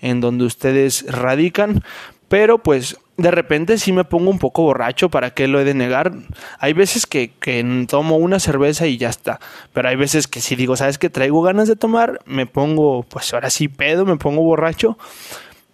en 0.00 0.20
donde 0.20 0.44
ustedes 0.44 1.06
radican, 1.08 1.82
Pero 2.28 2.58
pues 2.58 2.96
de 3.16 3.30
repente 3.30 3.78
sí 3.78 3.92
me 3.92 4.04
pongo 4.04 4.30
un 4.30 4.40
poco 4.40 4.62
borracho, 4.62 5.08
¿para 5.10 5.30
qué 5.30 5.46
lo 5.46 5.60
he 5.60 5.64
de 5.64 5.74
negar? 5.74 6.12
Hay 6.58 6.72
veces 6.72 7.06
que, 7.06 7.30
que 7.40 7.86
tomo 7.88 8.16
una 8.16 8.40
cerveza 8.40 8.88
y 8.88 8.98
ya 8.98 9.08
está, 9.08 9.38
pero 9.72 9.88
hay 9.88 9.96
veces 9.96 10.26
que 10.26 10.40
si 10.40 10.56
digo, 10.56 10.76
¿sabes 10.76 10.98
que 10.98 11.08
traigo 11.08 11.40
ganas 11.42 11.68
de 11.68 11.76
tomar? 11.76 12.20
Me 12.26 12.46
pongo, 12.46 13.04
pues 13.04 13.32
ahora 13.32 13.48
sí 13.48 13.68
pedo, 13.68 14.04
me 14.04 14.16
pongo 14.16 14.42
borracho. 14.42 14.98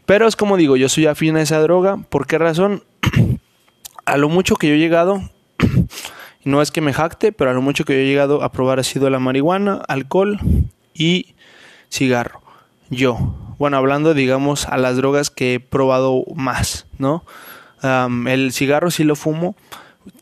Pero 0.04 0.26
es 0.26 0.36
como 0.36 0.56
digo, 0.56 0.76
yo 0.76 0.88
soy 0.88 1.06
afín 1.06 1.36
a 1.36 1.42
esa 1.42 1.60
droga. 1.60 1.96
¿Por 1.96 2.26
qué 2.26 2.36
razón? 2.36 2.84
a 4.04 4.16
lo 4.16 4.28
mucho 4.28 4.56
que 4.56 4.68
yo 4.68 4.74
he 4.74 4.78
llegado, 4.78 5.22
no 6.44 6.62
es 6.62 6.70
que 6.70 6.80
me 6.80 6.92
jacte, 6.92 7.32
pero 7.32 7.50
a 7.50 7.54
lo 7.54 7.62
mucho 7.62 7.84
que 7.84 7.94
yo 7.94 8.00
he 8.00 8.06
llegado 8.06 8.42
a 8.42 8.52
probar 8.52 8.78
ha 8.78 8.84
sido 8.84 9.08
la 9.10 9.18
marihuana, 9.18 9.82
alcohol 9.88 10.38
y 10.94 11.34
cigarro. 11.90 12.40
Yo, 12.90 13.34
bueno, 13.58 13.76
hablando, 13.76 14.14
digamos, 14.14 14.66
a 14.66 14.76
las 14.76 14.96
drogas 14.96 15.30
que 15.30 15.54
he 15.54 15.60
probado 15.60 16.24
más, 16.34 16.86
¿no? 16.98 17.24
el 17.82 18.52
cigarro 18.52 18.92
sí 18.92 19.02
lo 19.02 19.16
fumo, 19.16 19.56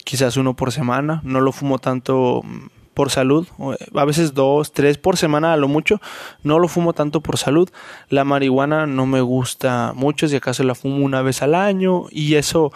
quizás 0.04 0.38
uno 0.38 0.54
por 0.54 0.72
semana, 0.72 1.20
no 1.24 1.40
lo 1.40 1.52
fumo 1.52 1.78
tanto 1.78 2.42
mm, 2.42 2.66
por 2.94 3.10
salud, 3.10 3.46
a 3.94 4.04
veces 4.04 4.34
dos, 4.34 4.72
tres 4.72 4.98
por 4.98 5.16
semana 5.16 5.52
a 5.52 5.56
lo 5.56 5.68
mucho, 5.68 6.00
no 6.42 6.58
lo 6.58 6.68
fumo 6.68 6.92
tanto 6.92 7.20
por 7.20 7.38
salud. 7.38 7.70
La 8.08 8.24
marihuana 8.24 8.86
no 8.86 9.06
me 9.06 9.20
gusta 9.20 9.92
mucho, 9.94 10.28
si 10.28 10.36
acaso 10.36 10.64
la 10.64 10.74
fumo 10.74 11.04
una 11.04 11.22
vez 11.22 11.42
al 11.42 11.54
año 11.54 12.06
y 12.10 12.34
eso 12.34 12.72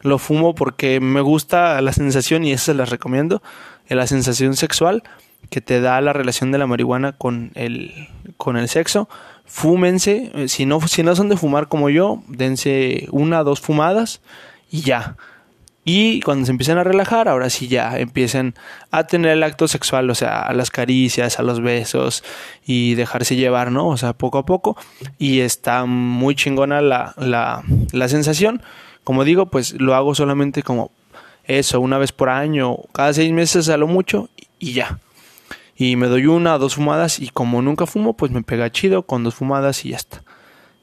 lo 0.00 0.18
fumo 0.18 0.54
porque 0.54 1.00
me 1.00 1.20
gusta 1.20 1.80
la 1.80 1.92
sensación 1.92 2.44
y 2.44 2.56
se 2.58 2.74
las 2.74 2.90
recomiendo, 2.90 3.42
la 3.88 4.06
sensación 4.06 4.56
sexual 4.56 5.02
que 5.50 5.60
te 5.60 5.80
da 5.80 6.00
la 6.00 6.12
relación 6.12 6.50
de 6.50 6.58
la 6.58 6.66
marihuana 6.66 7.12
con 7.12 7.52
el, 7.54 8.08
con 8.36 8.56
el 8.56 8.68
sexo 8.68 9.08
fúmense, 9.46 10.30
eh, 10.34 10.48
si 10.48 10.66
no, 10.66 10.80
si 10.86 11.02
no 11.02 11.16
son 11.16 11.28
de 11.28 11.36
fumar 11.36 11.68
como 11.68 11.88
yo, 11.88 12.22
dense 12.28 13.06
una, 13.10 13.42
dos 13.42 13.60
fumadas 13.60 14.20
y 14.70 14.82
ya. 14.82 15.16
Y 15.88 16.20
cuando 16.22 16.44
se 16.46 16.50
empiecen 16.50 16.78
a 16.78 16.84
relajar, 16.84 17.28
ahora 17.28 17.48
sí 17.48 17.68
ya 17.68 17.96
empiecen 17.96 18.54
a 18.90 19.06
tener 19.06 19.30
el 19.30 19.44
acto 19.44 19.68
sexual, 19.68 20.10
o 20.10 20.16
sea, 20.16 20.42
a 20.42 20.52
las 20.52 20.72
caricias, 20.72 21.38
a 21.38 21.44
los 21.44 21.60
besos 21.60 22.24
y 22.66 22.96
dejarse 22.96 23.36
llevar, 23.36 23.70
¿no? 23.70 23.86
O 23.86 23.96
sea, 23.96 24.12
poco 24.12 24.38
a 24.38 24.44
poco. 24.44 24.76
Y 25.16 25.40
está 25.40 25.84
muy 25.84 26.34
chingona 26.34 26.80
la, 26.80 27.14
la, 27.16 27.62
la 27.92 28.08
sensación. 28.08 28.62
Como 29.06 29.22
digo, 29.22 29.46
pues 29.46 29.80
lo 29.80 29.94
hago 29.94 30.16
solamente 30.16 30.64
como 30.64 30.90
eso, 31.44 31.80
una 31.80 31.96
vez 31.96 32.10
por 32.10 32.28
año, 32.28 32.76
cada 32.92 33.12
seis 33.12 33.32
meses 33.32 33.68
a 33.68 33.76
lo 33.76 33.86
mucho 33.86 34.28
y 34.58 34.72
ya 34.72 34.98
y 35.76 35.96
me 35.96 36.06
doy 36.06 36.26
una 36.26 36.54
o 36.54 36.58
dos 36.58 36.74
fumadas 36.74 37.20
y 37.20 37.28
como 37.28 37.60
nunca 37.60 37.86
fumo, 37.86 38.16
pues 38.16 38.32
me 38.32 38.42
pega 38.42 38.72
chido 38.72 39.02
con 39.02 39.22
dos 39.22 39.34
fumadas 39.34 39.84
y 39.84 39.90
ya 39.90 39.96
está. 39.96 40.22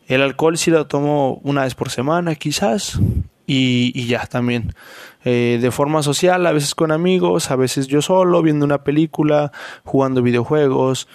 El 0.07 0.21
alcohol 0.21 0.57
sí 0.57 0.69
lo 0.69 0.85
tomo 0.85 1.39
una 1.43 1.63
vez 1.63 1.73
por 1.73 1.89
semana 1.89 2.35
quizás 2.35 2.99
y, 3.47 3.91
y 3.95 4.05
ya 4.05 4.25
también. 4.27 4.75
Eh, 5.25 5.57
de 5.59 5.71
forma 5.71 6.03
social, 6.03 6.45
a 6.45 6.51
veces 6.51 6.75
con 6.75 6.91
amigos, 6.91 7.49
a 7.49 7.55
veces 7.55 7.87
yo 7.87 8.01
solo, 8.01 8.41
viendo 8.43 8.65
una 8.65 8.83
película, 8.83 9.51
jugando 9.83 10.21
videojuegos, 10.21 11.07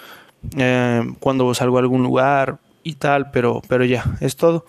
eh, 0.57 1.03
cuando 1.19 1.53
salgo 1.53 1.77
a 1.77 1.81
algún 1.81 2.03
lugar 2.03 2.59
y 2.83 2.95
tal, 2.95 3.31
pero, 3.31 3.61
pero 3.69 3.85
ya, 3.85 4.17
es 4.19 4.35
todo. 4.35 4.65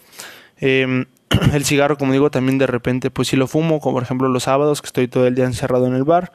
Em, 0.58 1.06
el 1.52 1.64
cigarro, 1.64 1.96
como 1.96 2.12
digo, 2.12 2.30
también 2.30 2.58
de 2.58 2.66
repente, 2.66 3.10
pues 3.10 3.28
si 3.28 3.36
lo 3.36 3.46
fumo, 3.46 3.80
como 3.80 3.94
por 3.94 4.02
ejemplo 4.02 4.28
los 4.28 4.44
sábados 4.44 4.82
que 4.82 4.86
estoy 4.86 5.08
todo 5.08 5.26
el 5.26 5.34
día 5.34 5.44
encerrado 5.44 5.86
en 5.86 5.94
el 5.94 6.04
bar, 6.04 6.32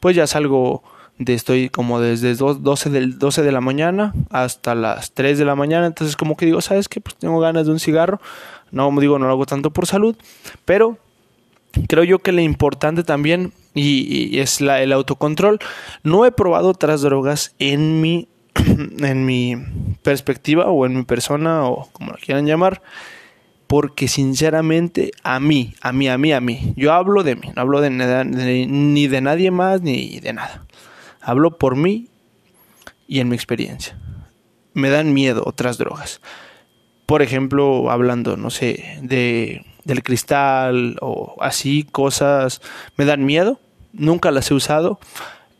pues 0.00 0.16
ya 0.16 0.26
salgo 0.26 0.82
de 1.18 1.34
estoy 1.34 1.68
como 1.68 2.00
desde 2.00 2.34
12, 2.34 2.90
del, 2.90 3.18
12 3.18 3.42
de 3.42 3.52
la 3.52 3.60
mañana 3.60 4.12
hasta 4.30 4.74
las 4.74 5.12
3 5.12 5.38
de 5.38 5.44
la 5.44 5.54
mañana, 5.54 5.86
entonces 5.86 6.16
como 6.16 6.36
que 6.36 6.46
digo, 6.46 6.60
¿sabes 6.60 6.88
qué? 6.88 7.00
Pues 7.00 7.16
tengo 7.16 7.38
ganas 7.40 7.66
de 7.66 7.72
un 7.72 7.80
cigarro, 7.80 8.20
no 8.70 8.90
digo, 9.00 9.18
no 9.18 9.26
lo 9.26 9.32
hago 9.32 9.46
tanto 9.46 9.70
por 9.70 9.86
salud, 9.86 10.16
pero 10.64 10.98
creo 11.88 12.04
yo 12.04 12.18
que 12.18 12.32
lo 12.32 12.40
importante 12.40 13.02
también 13.02 13.52
y, 13.74 14.38
es 14.38 14.60
el 14.60 14.92
autocontrol, 14.92 15.58
no 16.02 16.26
he 16.26 16.32
probado 16.32 16.68
otras 16.68 17.02
drogas 17.02 17.54
en 17.58 18.00
mi, 18.00 18.28
en 18.98 19.24
mi 19.24 19.56
perspectiva 20.02 20.66
o 20.66 20.86
en 20.86 20.96
mi 20.96 21.02
persona 21.04 21.66
o 21.66 21.88
como 21.92 22.12
lo 22.12 22.18
quieran 22.18 22.46
llamar, 22.46 22.82
porque 23.72 24.06
sinceramente 24.06 25.12
a 25.22 25.40
mí, 25.40 25.72
a 25.80 25.92
mí, 25.92 26.06
a 26.06 26.18
mí, 26.18 26.30
a 26.30 26.42
mí, 26.42 26.74
yo 26.76 26.92
hablo 26.92 27.22
de 27.22 27.36
mí, 27.36 27.48
no 27.56 27.62
hablo 27.62 27.80
de, 27.80 27.88
ni 27.88 29.06
de 29.06 29.20
nadie 29.22 29.50
más 29.50 29.80
ni 29.80 30.20
de 30.20 30.34
nada. 30.34 30.66
Hablo 31.22 31.56
por 31.56 31.74
mí 31.74 32.10
y 33.08 33.20
en 33.20 33.30
mi 33.30 33.34
experiencia. 33.34 33.98
Me 34.74 34.90
dan 34.90 35.14
miedo 35.14 35.42
otras 35.46 35.78
drogas. 35.78 36.20
Por 37.06 37.22
ejemplo, 37.22 37.90
hablando, 37.90 38.36
no 38.36 38.50
sé, 38.50 38.98
de 39.00 39.64
del 39.84 40.02
cristal 40.02 40.98
o 41.00 41.36
así 41.40 41.84
cosas 41.84 42.60
me 42.98 43.06
dan 43.06 43.24
miedo. 43.24 43.58
Nunca 43.94 44.30
las 44.32 44.50
he 44.50 44.54
usado. 44.54 45.00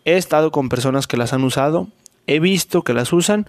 He 0.05 0.19
estado 0.19 0.51
con 0.51 0.69
personas 0.69 1.07
que 1.07 1.17
las 1.17 1.33
han 1.33 1.45
usado. 1.45 1.89
He 2.27 2.41
visto 2.41 2.83
que 2.83 2.93
las 2.93 3.11
usan. 3.15 3.49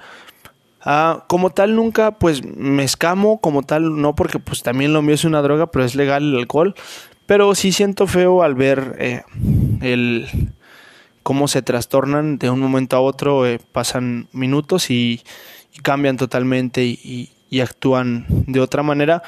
Ah, 0.85 1.23
como 1.27 1.49
tal 1.49 1.75
nunca 1.75 2.11
pues 2.11 2.43
me 2.43 2.83
escamo 2.83 3.39
como 3.39 3.63
tal 3.63 4.01
no 4.01 4.15
porque 4.15 4.39
pues 4.39 4.63
también 4.63 4.91
lo 4.91 5.01
mío 5.01 5.15
es 5.15 5.23
una 5.23 5.41
droga 5.41 5.67
pero 5.67 5.85
es 5.85 5.95
legal 5.95 6.23
el 6.23 6.39
alcohol. 6.39 6.75
Pero 7.25 7.55
sí 7.55 7.71
siento 7.71 8.05
feo 8.05 8.43
al 8.43 8.53
ver 8.53 8.95
eh, 8.99 9.23
el 9.81 10.27
cómo 11.23 11.47
se 11.47 11.61
trastornan 11.61 12.37
de 12.37 12.49
un 12.49 12.59
momento 12.59 12.97
a 12.97 13.01
otro, 13.01 13.47
eh, 13.47 13.59
pasan 13.71 14.27
minutos 14.33 14.91
y, 14.91 15.21
cambian 15.81 16.17
totalmente 16.17 16.83
y, 16.83 17.29
actúan 17.61 18.25
de 18.47 18.59
otra 18.59 18.81
manera 18.81 19.21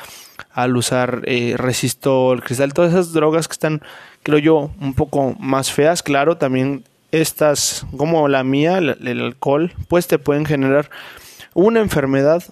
al 0.52 0.76
usar 0.76 1.22
eh, 1.26 1.54
resistol, 1.58 2.42
cristal, 2.42 2.74
todas 2.74 2.92
esas 2.92 3.14
drogas 3.14 3.48
que 3.48 3.54
están, 3.54 3.84
creo 4.24 4.40
yo, 4.40 4.72
un 4.82 4.96
poco 4.96 5.36
más 5.40 5.72
feas, 5.72 6.02
claro, 6.02 6.36
también 6.36 6.84
estas, 7.12 7.86
como 7.96 8.28
la 8.28 8.44
mía, 8.44 8.80
el, 8.80 9.22
alcohol, 9.22 9.74
pues 9.88 10.08
te 10.08 10.18
pueden 10.18 10.46
generar 10.46 10.90
una 11.56 11.80
enfermedad 11.80 12.44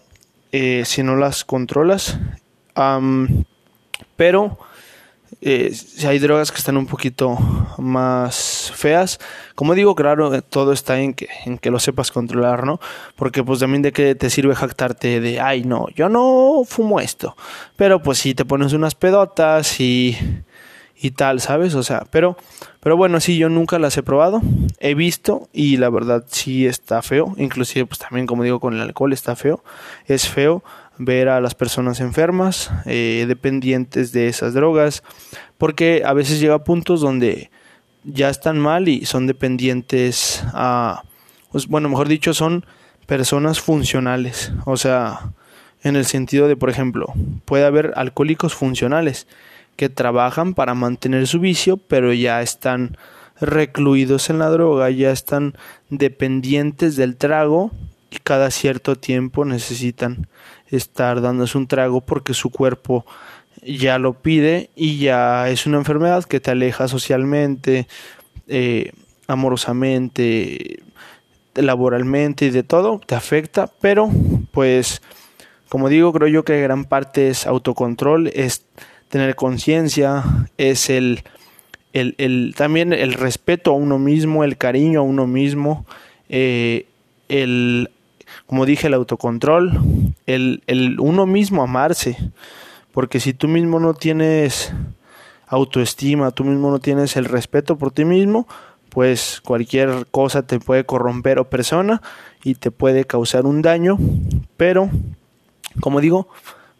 eh, 0.51 0.83
si 0.85 1.03
no 1.03 1.15
las 1.15 1.43
controlas, 1.43 2.17
pero 4.15 4.57
eh, 5.41 5.75
hay 6.07 6.19
drogas 6.19 6.51
que 6.51 6.57
están 6.57 6.77
un 6.77 6.87
poquito 6.87 7.37
más 7.77 8.71
feas. 8.73 9.19
Como 9.55 9.75
digo, 9.75 9.93
claro, 9.93 10.41
todo 10.43 10.71
está 10.71 10.99
en 10.99 11.13
que, 11.13 11.27
en 11.45 11.57
que 11.57 11.69
lo 11.69 11.79
sepas 11.79 12.11
controlar, 12.11 12.65
¿no? 12.65 12.79
Porque 13.15 13.43
pues 13.43 13.59
también 13.59 13.81
de 13.81 13.91
qué 13.91 14.15
te 14.15 14.29
sirve 14.29 14.55
jactarte 14.55 15.19
de, 15.19 15.41
ay, 15.41 15.63
no, 15.63 15.89
yo 15.89 16.07
no 16.07 16.63
fumo 16.65 17.01
esto. 17.01 17.35
Pero 17.75 18.01
pues 18.01 18.19
si 18.19 18.33
te 18.33 18.45
pones 18.45 18.71
unas 18.71 18.95
pedotas 18.95 19.81
y, 19.81 20.17
y 20.99 21.11
tal, 21.11 21.41
¿sabes? 21.41 21.75
O 21.75 21.83
sea, 21.83 22.05
pero, 22.11 22.37
pero 22.79 22.95
bueno, 22.95 23.19
sí, 23.19 23.37
yo 23.37 23.49
nunca 23.49 23.79
las 23.79 23.97
he 23.97 24.03
probado. 24.03 24.41
He 24.79 24.95
visto 24.95 25.49
y 25.51 25.77
la 25.77 25.89
verdad 25.89 26.23
sí 26.27 26.65
está 26.65 27.01
feo. 27.01 27.33
Inclusive 27.37 27.85
pues 27.85 27.99
también, 27.99 28.25
como 28.25 28.43
digo, 28.43 28.59
con 28.59 28.73
el 28.73 28.81
alcohol 28.81 29.13
está 29.13 29.35
feo. 29.35 29.63
Es 30.05 30.27
feo 30.27 30.63
ver 30.97 31.29
a 31.29 31.41
las 31.41 31.55
personas 31.55 31.99
enfermas, 31.99 32.71
eh, 32.85 33.25
dependientes 33.27 34.11
de 34.11 34.27
esas 34.27 34.53
drogas, 34.53 35.03
porque 35.57 36.03
a 36.05 36.13
veces 36.13 36.39
llega 36.39 36.55
a 36.55 36.63
puntos 36.63 37.01
donde 37.01 37.49
ya 38.03 38.29
están 38.29 38.59
mal 38.59 38.87
y 38.87 39.05
son 39.05 39.27
dependientes 39.27 40.43
a, 40.53 41.03
pues, 41.51 41.67
bueno, 41.67 41.89
mejor 41.89 42.07
dicho, 42.07 42.33
son 42.33 42.65
personas 43.05 43.59
funcionales, 43.59 44.53
o 44.65 44.77
sea, 44.77 45.31
en 45.83 45.95
el 45.95 46.05
sentido 46.05 46.47
de, 46.47 46.55
por 46.55 46.69
ejemplo, 46.69 47.07
puede 47.45 47.65
haber 47.65 47.93
alcohólicos 47.95 48.53
funcionales 48.53 49.27
que 49.75 49.89
trabajan 49.89 50.53
para 50.53 50.73
mantener 50.73 51.27
su 51.27 51.39
vicio, 51.39 51.77
pero 51.77 52.13
ya 52.13 52.41
están 52.41 52.97
recluidos 53.39 54.29
en 54.29 54.39
la 54.39 54.49
droga, 54.49 54.89
ya 54.89 55.11
están 55.11 55.55
dependientes 55.89 56.95
del 56.95 57.17
trago 57.17 57.71
y 58.11 58.17
cada 58.17 58.51
cierto 58.51 58.95
tiempo 58.95 59.45
necesitan 59.45 60.27
estar 60.67 61.21
dándose 61.21 61.57
un 61.57 61.67
trago 61.67 62.01
porque 62.01 62.33
su 62.33 62.49
cuerpo 62.49 63.05
ya 63.65 63.97
lo 63.97 64.13
pide 64.13 64.69
y 64.75 64.97
ya 64.97 65.49
es 65.49 65.65
una 65.65 65.77
enfermedad 65.77 66.23
que 66.25 66.39
te 66.39 66.51
aleja 66.51 66.87
socialmente, 66.87 67.87
eh, 68.47 68.91
amorosamente, 69.27 70.83
laboralmente 71.55 72.45
y 72.45 72.49
de 72.49 72.63
todo, 72.63 72.99
te 73.05 73.15
afecta, 73.15 73.69
pero 73.81 74.09
pues 74.51 75.01
como 75.69 75.89
digo, 75.89 76.13
creo 76.13 76.27
yo 76.27 76.45
que 76.45 76.61
gran 76.61 76.85
parte 76.85 77.29
es 77.29 77.47
autocontrol, 77.47 78.27
es 78.27 78.63
tener 79.13 79.35
conciencia, 79.35 80.23
es 80.57 80.89
el, 80.89 81.21
el, 81.93 82.15
el, 82.17 82.55
también 82.57 82.93
el 82.93 83.13
respeto 83.13 83.69
a 83.69 83.75
uno 83.75 83.99
mismo, 83.99 84.43
el 84.43 84.57
cariño 84.57 85.01
a 85.01 85.03
uno 85.03 85.27
mismo, 85.27 85.85
eh, 86.29 86.87
el 87.29 87.91
como 88.47 88.65
dije, 88.65 88.87
el 88.87 88.95
autocontrol, 88.95 89.79
el, 90.25 90.63
el 90.65 90.99
uno 90.99 91.27
mismo 91.27 91.61
amarse, 91.61 92.17
porque 92.91 93.19
si 93.19 93.35
tú 93.35 93.47
mismo 93.47 93.79
no 93.79 93.93
tienes 93.93 94.73
autoestima, 95.45 96.31
tú 96.31 96.43
mismo 96.43 96.71
no 96.71 96.79
tienes 96.79 97.15
el 97.15 97.25
respeto 97.25 97.77
por 97.77 97.91
ti 97.91 98.05
mismo, 98.05 98.47
pues 98.89 99.41
cualquier 99.45 100.07
cosa 100.09 100.41
te 100.41 100.59
puede 100.59 100.85
corromper 100.85 101.37
o 101.37 101.51
persona 101.51 102.01
y 102.43 102.55
te 102.55 102.71
puede 102.71 103.05
causar 103.05 103.45
un 103.45 103.61
daño, 103.61 103.99
pero 104.57 104.89
como 105.81 106.01
digo, 106.01 106.29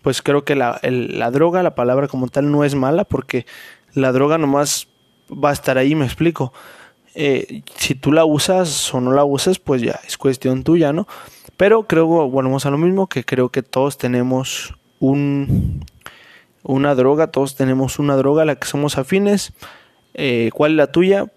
pues 0.03 0.21
creo 0.21 0.43
que 0.43 0.53
la, 0.53 0.79
la 0.83 1.31
droga, 1.31 1.63
la 1.63 1.75
palabra 1.75 2.07
como 2.07 2.27
tal, 2.27 2.51
no 2.51 2.63
es 2.63 2.75
mala 2.75 3.05
porque 3.05 3.45
la 3.93 4.11
droga 4.11 4.37
nomás 4.37 4.89
va 5.31 5.49
a 5.49 5.53
estar 5.53 5.77
ahí, 5.77 5.95
me 5.95 6.05
explico. 6.05 6.53
Eh, 7.15 7.63
si 7.77 7.95
tú 7.95 8.11
la 8.11 8.25
usas 8.25 8.93
o 8.93 8.99
no 8.99 9.13
la 9.13 9.23
usas, 9.23 9.59
pues 9.59 9.81
ya 9.81 9.99
es 10.05 10.17
cuestión 10.17 10.63
tuya, 10.63 10.91
¿no? 10.91 11.07
Pero 11.55 11.87
creo, 11.87 12.05
volvemos 12.05 12.65
a 12.65 12.69
lo 12.69 12.77
mismo, 12.77 13.07
que 13.07 13.23
creo 13.23 13.49
que 13.49 13.63
todos 13.63 13.97
tenemos 13.97 14.73
un, 14.99 15.85
una 16.63 16.95
droga, 16.95 17.27
todos 17.27 17.55
tenemos 17.55 17.97
una 17.97 18.17
droga 18.17 18.41
a 18.41 18.45
la 18.45 18.55
que 18.55 18.67
somos 18.67 18.97
afines. 18.97 19.53
Eh, 20.15 20.49
¿Cuál 20.53 20.71
es 20.71 20.77
la 20.77 20.91
tuya? 20.91 21.31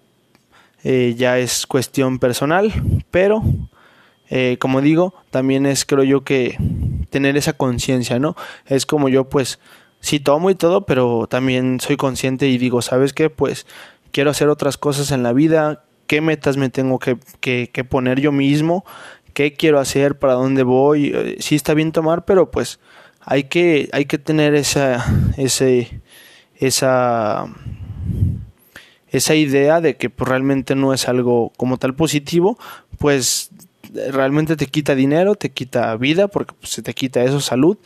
Eh, 0.83 1.15
ya 1.17 1.39
es 1.39 1.65
cuestión 1.65 2.19
personal, 2.19 2.73
pero 3.11 3.41
como 4.59 4.81
digo, 4.81 5.13
también 5.31 5.65
es 5.65 5.85
creo 5.85 6.03
yo 6.03 6.25
que 6.25 6.57
tener 7.09 7.37
esa 7.37 7.53
conciencia, 7.53 8.19
¿no? 8.19 8.35
Es 8.65 8.85
como 8.85 9.09
yo 9.09 9.29
pues 9.29 9.59
sí 9.99 10.19
tomo 10.19 10.49
y 10.49 10.55
todo, 10.55 10.85
pero 10.85 11.27
también 11.27 11.79
soy 11.79 11.97
consciente 11.97 12.47
y 12.47 12.57
digo, 12.57 12.81
¿sabes 12.81 13.13
qué? 13.13 13.29
Pues 13.29 13.65
quiero 14.11 14.31
hacer 14.31 14.49
otras 14.49 14.77
cosas 14.77 15.11
en 15.11 15.23
la 15.23 15.33
vida, 15.33 15.83
qué 16.07 16.21
metas 16.21 16.57
me 16.57 16.69
tengo 16.69 16.99
que, 16.99 17.17
que, 17.39 17.83
poner 17.83 18.19
yo 18.19 18.31
mismo, 18.31 18.85
qué 19.33 19.53
quiero 19.53 19.79
hacer, 19.79 20.17
para 20.17 20.33
dónde 20.33 20.63
voy. 20.63 21.11
Eh, 21.13 21.37
sí 21.39 21.55
está 21.55 21.73
bien 21.73 21.91
tomar, 21.91 22.25
pero 22.25 22.49
pues 22.49 22.79
hay 23.21 23.45
que, 23.45 23.89
hay 23.91 24.05
que 24.05 24.17
tener 24.17 24.55
esa, 24.55 25.05
ese, 25.37 26.01
esa, 26.55 27.45
esa 29.09 29.35
idea 29.35 29.81
de 29.81 29.97
que 29.97 30.09
pues, 30.09 30.29
realmente 30.29 30.75
no 30.75 30.93
es 30.93 31.07
algo 31.07 31.51
como 31.57 31.77
tal 31.77 31.93
positivo, 31.93 32.57
pues 32.97 33.51
realmente 34.11 34.55
te 34.55 34.67
quita 34.67 34.95
dinero, 34.95 35.35
te 35.35 35.51
quita 35.51 35.95
vida, 35.97 36.27
porque 36.27 36.53
pues, 36.59 36.71
se 36.71 36.81
te 36.81 36.93
quita 36.93 37.23
eso, 37.23 37.39
salud. 37.39 37.77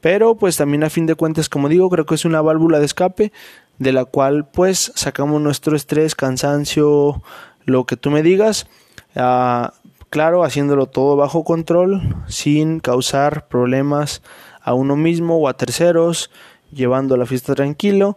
Pero 0.00 0.36
pues 0.36 0.56
también 0.56 0.84
a 0.84 0.90
fin 0.90 1.06
de 1.06 1.14
cuentas, 1.14 1.48
como 1.48 1.68
digo, 1.68 1.88
creo 1.88 2.06
que 2.06 2.14
es 2.14 2.24
una 2.24 2.40
válvula 2.40 2.78
de 2.78 2.86
escape 2.86 3.32
de 3.78 3.92
la 3.92 4.04
cual 4.04 4.48
pues 4.48 4.92
sacamos 4.94 5.40
nuestro 5.40 5.76
estrés, 5.76 6.14
cansancio, 6.14 7.22
lo 7.64 7.84
que 7.84 7.96
tú 7.96 8.10
me 8.10 8.22
digas. 8.22 8.66
Ah, 9.14 9.74
claro, 10.10 10.44
haciéndolo 10.44 10.86
todo 10.86 11.16
bajo 11.16 11.44
control, 11.44 12.16
sin 12.28 12.80
causar 12.80 13.48
problemas 13.48 14.22
a 14.62 14.74
uno 14.74 14.96
mismo 14.96 15.38
o 15.38 15.48
a 15.48 15.56
terceros, 15.56 16.30
llevando 16.72 17.16
la 17.16 17.26
fiesta 17.26 17.54
tranquilo 17.54 18.16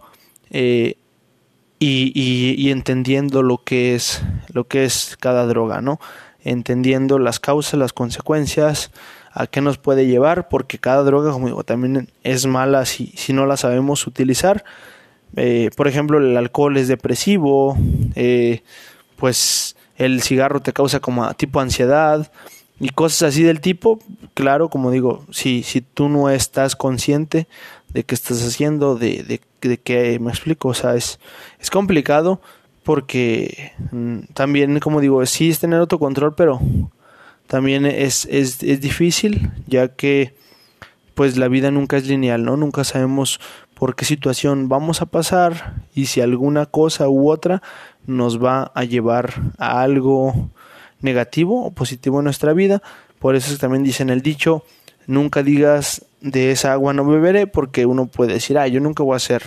eh, 0.50 0.96
y, 1.78 2.12
y, 2.14 2.72
entendiendo 2.72 3.42
lo 3.42 3.64
que 3.64 3.96
es 3.96 4.22
lo 4.52 4.66
que 4.66 4.84
es 4.84 5.16
cada 5.20 5.46
droga, 5.46 5.82
¿no? 5.82 6.00
Entendiendo 6.44 7.20
las 7.20 7.40
causas, 7.40 7.80
las 7.80 7.94
consecuencias, 7.94 8.92
a 9.32 9.48
qué 9.48 9.62
nos 9.62 9.78
puede 9.78 10.08
llevar, 10.08 10.50
porque 10.50 10.80
cada 10.80 11.04
droga, 11.04 11.32
como 11.32 11.48
digo, 11.48 11.64
también 11.64 12.10
es 12.24 12.46
mala 12.46 12.86
si, 12.86 13.08
si 13.16 13.34
no 13.34 13.46
la 13.46 13.58
sabemos 13.58 14.08
utilizar. 14.08 14.64
Eh, 15.36 15.70
por 15.76 15.88
ejemplo, 15.88 16.18
el 16.18 16.36
alcohol 16.38 16.78
es 16.78 16.88
depresivo, 16.88 17.78
eh, 18.16 18.64
pues 19.16 19.76
el 19.98 20.22
cigarro 20.22 20.62
te 20.62 20.74
causa 20.74 21.00
como 21.00 21.32
tipo 21.34 21.60
ansiedad 21.60 22.32
y 22.80 22.90
cosas 22.90 23.30
así 23.30 23.44
del 23.44 23.62
tipo. 23.62 24.00
Claro, 24.34 24.70
como 24.70 24.92
digo, 24.92 25.26
si, 25.32 25.64
si 25.64 25.82
tú 25.82 26.10
no 26.10 26.30
estás 26.30 26.76
consciente 26.76 27.48
de 27.90 28.04
qué 28.04 28.16
estás 28.16 28.42
haciendo, 28.46 28.96
de, 28.96 29.24
de, 29.24 29.42
de 29.62 29.78
qué 29.78 30.18
me 30.20 30.32
explico, 30.32 30.70
o 30.70 30.74
sea, 30.74 30.96
es, 30.96 31.20
es 31.60 31.70
complicado 31.70 32.42
porque 32.84 33.72
mm, 33.92 34.34
también, 34.34 34.80
como 34.80 35.02
digo, 35.02 35.26
sí 35.26 35.50
es 35.50 35.60
tener 35.60 35.80
autocontrol, 35.80 36.36
pero 36.36 36.60
también 37.48 37.86
es, 37.86 38.26
es, 38.26 38.62
es 38.64 38.82
difícil, 38.82 39.52
ya 39.68 39.90
que 39.90 40.34
pues 41.16 41.36
la 41.36 41.50
vida 41.50 41.70
nunca 41.72 41.98
es 41.98 42.08
lineal, 42.08 42.46
¿no? 42.46 42.56
Nunca 42.56 42.84
sabemos 42.84 43.42
por 43.74 43.96
qué 43.96 44.06
situación 44.06 44.70
vamos 44.70 45.02
a 45.02 45.06
pasar 45.06 45.84
y 45.94 46.06
si 46.06 46.22
alguna 46.22 46.66
cosa 46.66 47.10
u 47.10 47.30
otra 47.30 47.62
nos 48.06 48.44
va 48.44 48.72
a 48.76 48.84
llevar 48.84 49.34
a 49.58 49.82
algo 49.82 50.50
negativo 51.02 51.66
o 51.66 51.72
positivo 51.72 52.20
en 52.20 52.26
nuestra 52.26 52.54
vida. 52.54 52.82
Por 53.20 53.36
eso 53.36 53.58
también 53.58 53.84
dicen 53.84 54.10
el 54.10 54.22
dicho, 54.22 54.64
nunca 55.08 55.44
digas 55.44 56.06
de 56.22 56.52
esa 56.52 56.74
agua 56.74 56.94
no 56.94 57.06
beberé 57.06 57.48
porque 57.48 57.86
uno 57.86 58.08
puede 58.08 58.34
decir, 58.34 58.58
ah, 58.58 58.68
yo 58.68 58.80
nunca 58.80 59.04
voy 59.04 59.16
a 59.16 59.20
ser 59.20 59.44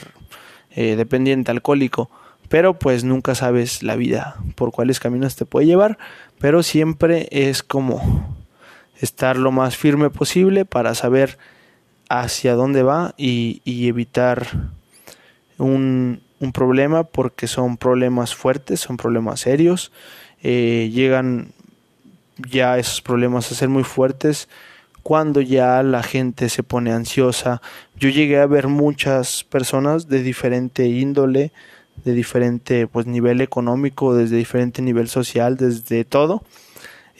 eh, 0.71 0.97
dependiente 0.97 1.51
alcohólico, 1.51 2.11
pero 2.53 2.79
pues 2.79 3.03
nunca 3.03 3.35
sabes 3.35 3.83
la 3.83 3.97
vida 3.97 4.37
por 4.57 4.73
cuáles 4.73 5.01
caminos 5.01 5.37
te 5.37 5.47
puede 5.47 5.65
llevar, 5.65 5.97
pero 6.38 6.62
siempre 6.62 7.27
es 7.31 7.62
como 7.62 8.37
estar 9.01 9.38
lo 9.38 9.53
más 9.53 9.79
firme 9.79 10.11
posible 10.11 10.67
para 10.67 10.95
saber 10.95 11.38
hacia 12.11 12.53
dónde 12.53 12.83
va 12.83 13.15
y, 13.17 13.62
evitar 13.88 14.47
un, 15.57 16.21
problema 16.53 17.05
porque 17.05 17.47
son 17.47 17.79
problemas 17.79 18.35
fuertes, 18.35 18.81
son 18.81 18.99
problemas 18.99 19.41
serios, 19.41 19.91
eh, 20.43 20.91
llegan 20.93 21.53
ya 22.37 22.77
esos 22.77 23.01
problemas 23.01 23.51
a 23.51 23.55
ser 23.55 23.71
muy 23.71 23.85
fuertes 23.85 24.51
cuando 25.03 25.41
ya 25.41 25.83
la 25.83 26.03
gente 26.03 26.51
se 26.51 26.62
pone 26.62 26.93
ansiosa. 26.93 27.62
Yo 27.97 28.11
llegué 28.11 28.41
a 28.41 28.47
ver 28.47 28.69
muchas 28.69 29.43
personas 29.43 30.07
de 30.07 30.23
diferente 30.23 30.87
índole, 30.87 31.51
de 32.05 32.12
diferente 32.12 32.87
pues 32.87 33.07
nivel 33.07 33.40
económico, 33.40 34.14
desde 34.14 34.37
diferente 34.37 34.83
nivel 34.83 35.09
social, 35.09 35.57
desde 35.57 36.05
todo, 36.05 36.42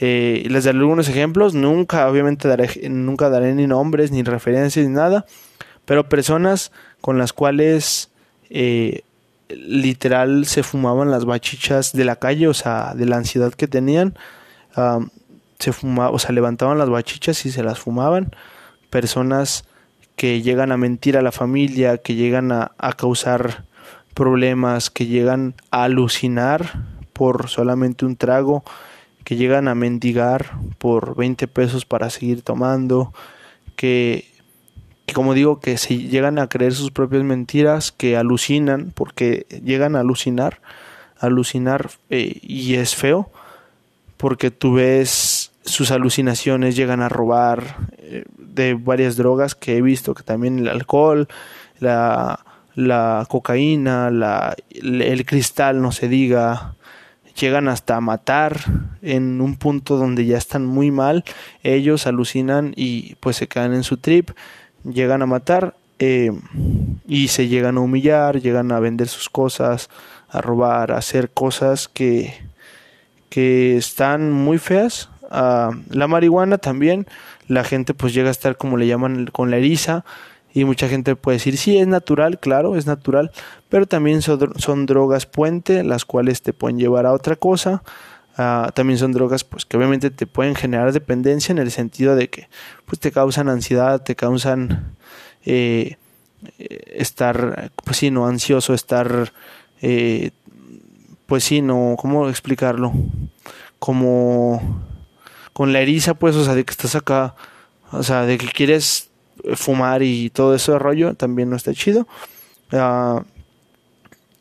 eh, 0.01 0.45
les 0.49 0.65
daré 0.65 0.79
algunos 0.79 1.09
ejemplos, 1.09 1.55
nunca, 1.55 2.09
obviamente, 2.09 2.49
daré, 2.49 2.69
nunca 2.89 3.31
daré 3.31 3.55
ni 3.55 3.67
nombres, 3.67 4.11
ni 4.11 4.23
referencias, 4.23 4.85
ni 4.87 4.93
nada, 4.93 5.27
pero 5.85 6.09
personas 6.09 6.73
con 7.01 7.19
las 7.19 7.33
cuales 7.33 8.11
eh, 8.51 9.03
literal 9.49 10.47
se 10.47 10.63
fumaban 10.63 11.11
las 11.11 11.25
bachichas 11.25 11.93
de 11.93 12.05
la 12.05 12.17
calle, 12.17 12.49
o 12.49 12.55
sea, 12.55 12.95
de 12.95 13.07
la 13.07 13.17
ansiedad 13.17 13.53
que 13.53 13.69
tenían, 13.69 14.19
se 15.59 15.73
fumaba, 15.73 16.11
o 16.11 16.19
sea, 16.19 16.33
levantaban 16.33 16.79
las 16.79 16.91
bachichas 16.91 17.47
y 17.47 17.53
se 17.53 17.63
las 17.63 17.79
fumaban, 17.79 18.35
personas 18.91 19.65
que 20.17 20.43
llegan 20.43 20.73
a 20.73 20.77
mentir 20.77 21.17
a 21.17 21.23
la 21.23 21.33
familia, 21.33 21.99
que 21.99 22.15
llegan 22.15 22.51
a, 22.51 22.73
a 22.79 22.95
causar 22.95 23.65
problemas, 24.15 24.91
que 24.91 25.07
llegan 25.07 25.55
a 25.71 25.85
alucinar 25.85 26.85
por 27.13 27.49
solamente 27.49 28.05
un 28.05 28.17
trago, 28.17 28.65
que 29.25 29.37
llegan 29.37 29.69
a 29.69 29.75
mendigar 29.75 30.53
por 30.79 31.17
20 31.17 31.47
pesos 31.49 31.85
para 31.85 32.11
seguir 32.11 32.43
tomando, 32.43 33.13
que, 33.77 34.27
como 35.15 35.35
digo, 35.35 35.61
que 35.61 35.79
se 35.79 35.97
llegan 35.99 36.39
a 36.39 36.49
creer 36.49 36.75
sus 36.75 36.91
propias 36.91 37.23
mentiras, 37.23 37.93
que 37.93 38.17
alucinan, 38.17 38.93
porque 38.95 39.47
llegan 39.65 39.97
a 39.97 40.01
alucinar, 40.01 40.61
alucinar 41.19 41.91
eh, 42.11 42.39
y 42.43 42.75
es 42.75 42.97
feo, 42.97 43.31
porque 44.17 44.51
tú 44.51 44.75
ves 44.75 45.53
sus 45.65 45.91
alucinaciones, 45.91 46.77
llegan 46.77 47.01
a 47.01 47.09
robar 47.09 47.77
eh, 47.99 48.25
de 48.37 48.75
varias 48.75 49.17
drogas 49.17 49.55
que 49.55 49.77
he 49.77 49.83
visto, 49.83 50.15
que 50.15 50.23
también 50.23 50.59
el 50.59 50.69
alcohol, 50.69 51.29
la, 51.79 52.41
la 52.75 53.27
cocaína, 53.29 54.11
la, 54.11 54.57
el 54.71 55.27
cristal, 55.27 55.83
no 55.83 55.93
se 55.93 56.09
diga, 56.09 56.75
llegan 57.39 57.69
hasta 57.69 58.01
matar 58.01 58.61
en 59.03 59.41
un 59.41 59.57
punto 59.57 59.97
donde 59.97 60.27
ya 60.27 60.39
están 60.39 60.65
muy 60.65 60.91
mal, 60.91 61.25
ellos 61.63 62.07
alucinan 62.07 62.73
y 62.77 63.17
pues 63.17 63.37
se 63.37 63.49
caen 63.49 63.73
en 63.73 63.85
su 63.85 63.97
trip, 63.97 64.31
llegan 64.85 65.23
a 65.23 65.27
matar 65.27 65.75
eh, 65.99 66.33
y 67.07 67.29
se 67.29 67.49
llegan 67.49 67.77
a 67.77 67.81
humillar, 67.81 68.41
llegan 68.41 68.73
a 68.73 68.81
vender 68.81 69.09
sus 69.09 69.29
cosas, 69.29 69.89
a 70.29 70.41
robar, 70.41 70.93
a 70.93 70.99
hacer 70.99 71.31
cosas 71.31 71.89
que, 71.89 72.35
que 73.29 73.77
están 73.77 74.33
muy 74.33 74.59
feas. 74.59 75.09
Uh, 75.31 75.75
la 75.91 76.09
marihuana 76.09 76.59
también, 76.59 77.07
la 77.49 77.65
gente 77.65 77.95
pues 77.95 78.13
llega 78.13 78.29
a 78.29 78.33
estar 78.33 78.57
como 78.57 78.77
le 78.77 78.87
llaman 78.87 79.27
con 79.27 79.51
la 79.51 79.57
eriza, 79.57 80.05
y 80.55 80.65
mucha 80.65 80.89
gente 80.89 81.17
puede 81.17 81.39
decir, 81.39 81.57
sí, 81.57 81.79
es 81.79 81.87
natural, 81.87 82.39
claro, 82.39 82.77
es 82.77 82.87
natural, 82.87 83.31
pero 83.69 83.87
también 83.87 84.21
son, 84.23 84.87
drogas 84.87 85.27
puente, 85.27 85.83
las 85.83 86.05
cuales 86.05 86.43
te 86.43 86.53
pueden 86.53 86.79
llevar 86.79 87.07
a 87.07 87.13
otra 87.13 87.37
cosa. 87.37 87.83
Ah, 88.37 88.71
también 88.75 88.99
son 88.99 89.13
drogas 89.13 89.45
pues 89.45 89.67
que 89.67 89.77
obviamente 89.77 90.11
te 90.11 90.27
pueden 90.27 90.55
generar 90.55 90.91
dependencia 90.93 91.53
en 91.53 91.59
el 91.59 91.71
sentido 91.71 92.17
de 92.17 92.31
que 92.31 92.49
pues 92.87 92.99
te 92.99 93.13
causan 93.13 93.51
ansiedad, 93.51 94.03
te 94.03 94.17
causan 94.17 94.97
eh, 95.45 95.97
estar 96.59 97.71
pues 97.85 97.99
sí, 97.99 98.11
no 98.11 98.27
ansioso, 98.27 98.73
estar 98.73 99.35
eh, 99.83 100.31
pues 101.27 101.45
sí, 101.45 101.61
no, 101.61 101.97
¿cómo 101.99 102.31
explicarlo? 102.31 102.93
Como 103.79 104.83
con 105.53 105.75
la 105.75 105.81
eriza 105.81 106.15
pues, 106.15 106.35
o 106.37 106.45
sea, 106.45 106.55
de 106.55 106.65
que 106.65 106.71
estás 106.71 106.95
acá, 106.95 107.35
o 107.91 108.03
sea, 108.03 108.23
de 108.23 108.39
que 108.39 108.47
quieres 108.47 109.12
fumar 109.55 110.03
y 110.03 110.31
todo 110.31 110.55
ese 110.55 110.79
rollo 110.79 111.15
también 111.15 111.51
no 111.51 111.57
está 111.57 111.73
chido. 111.75 112.07
Ah, 112.73 113.25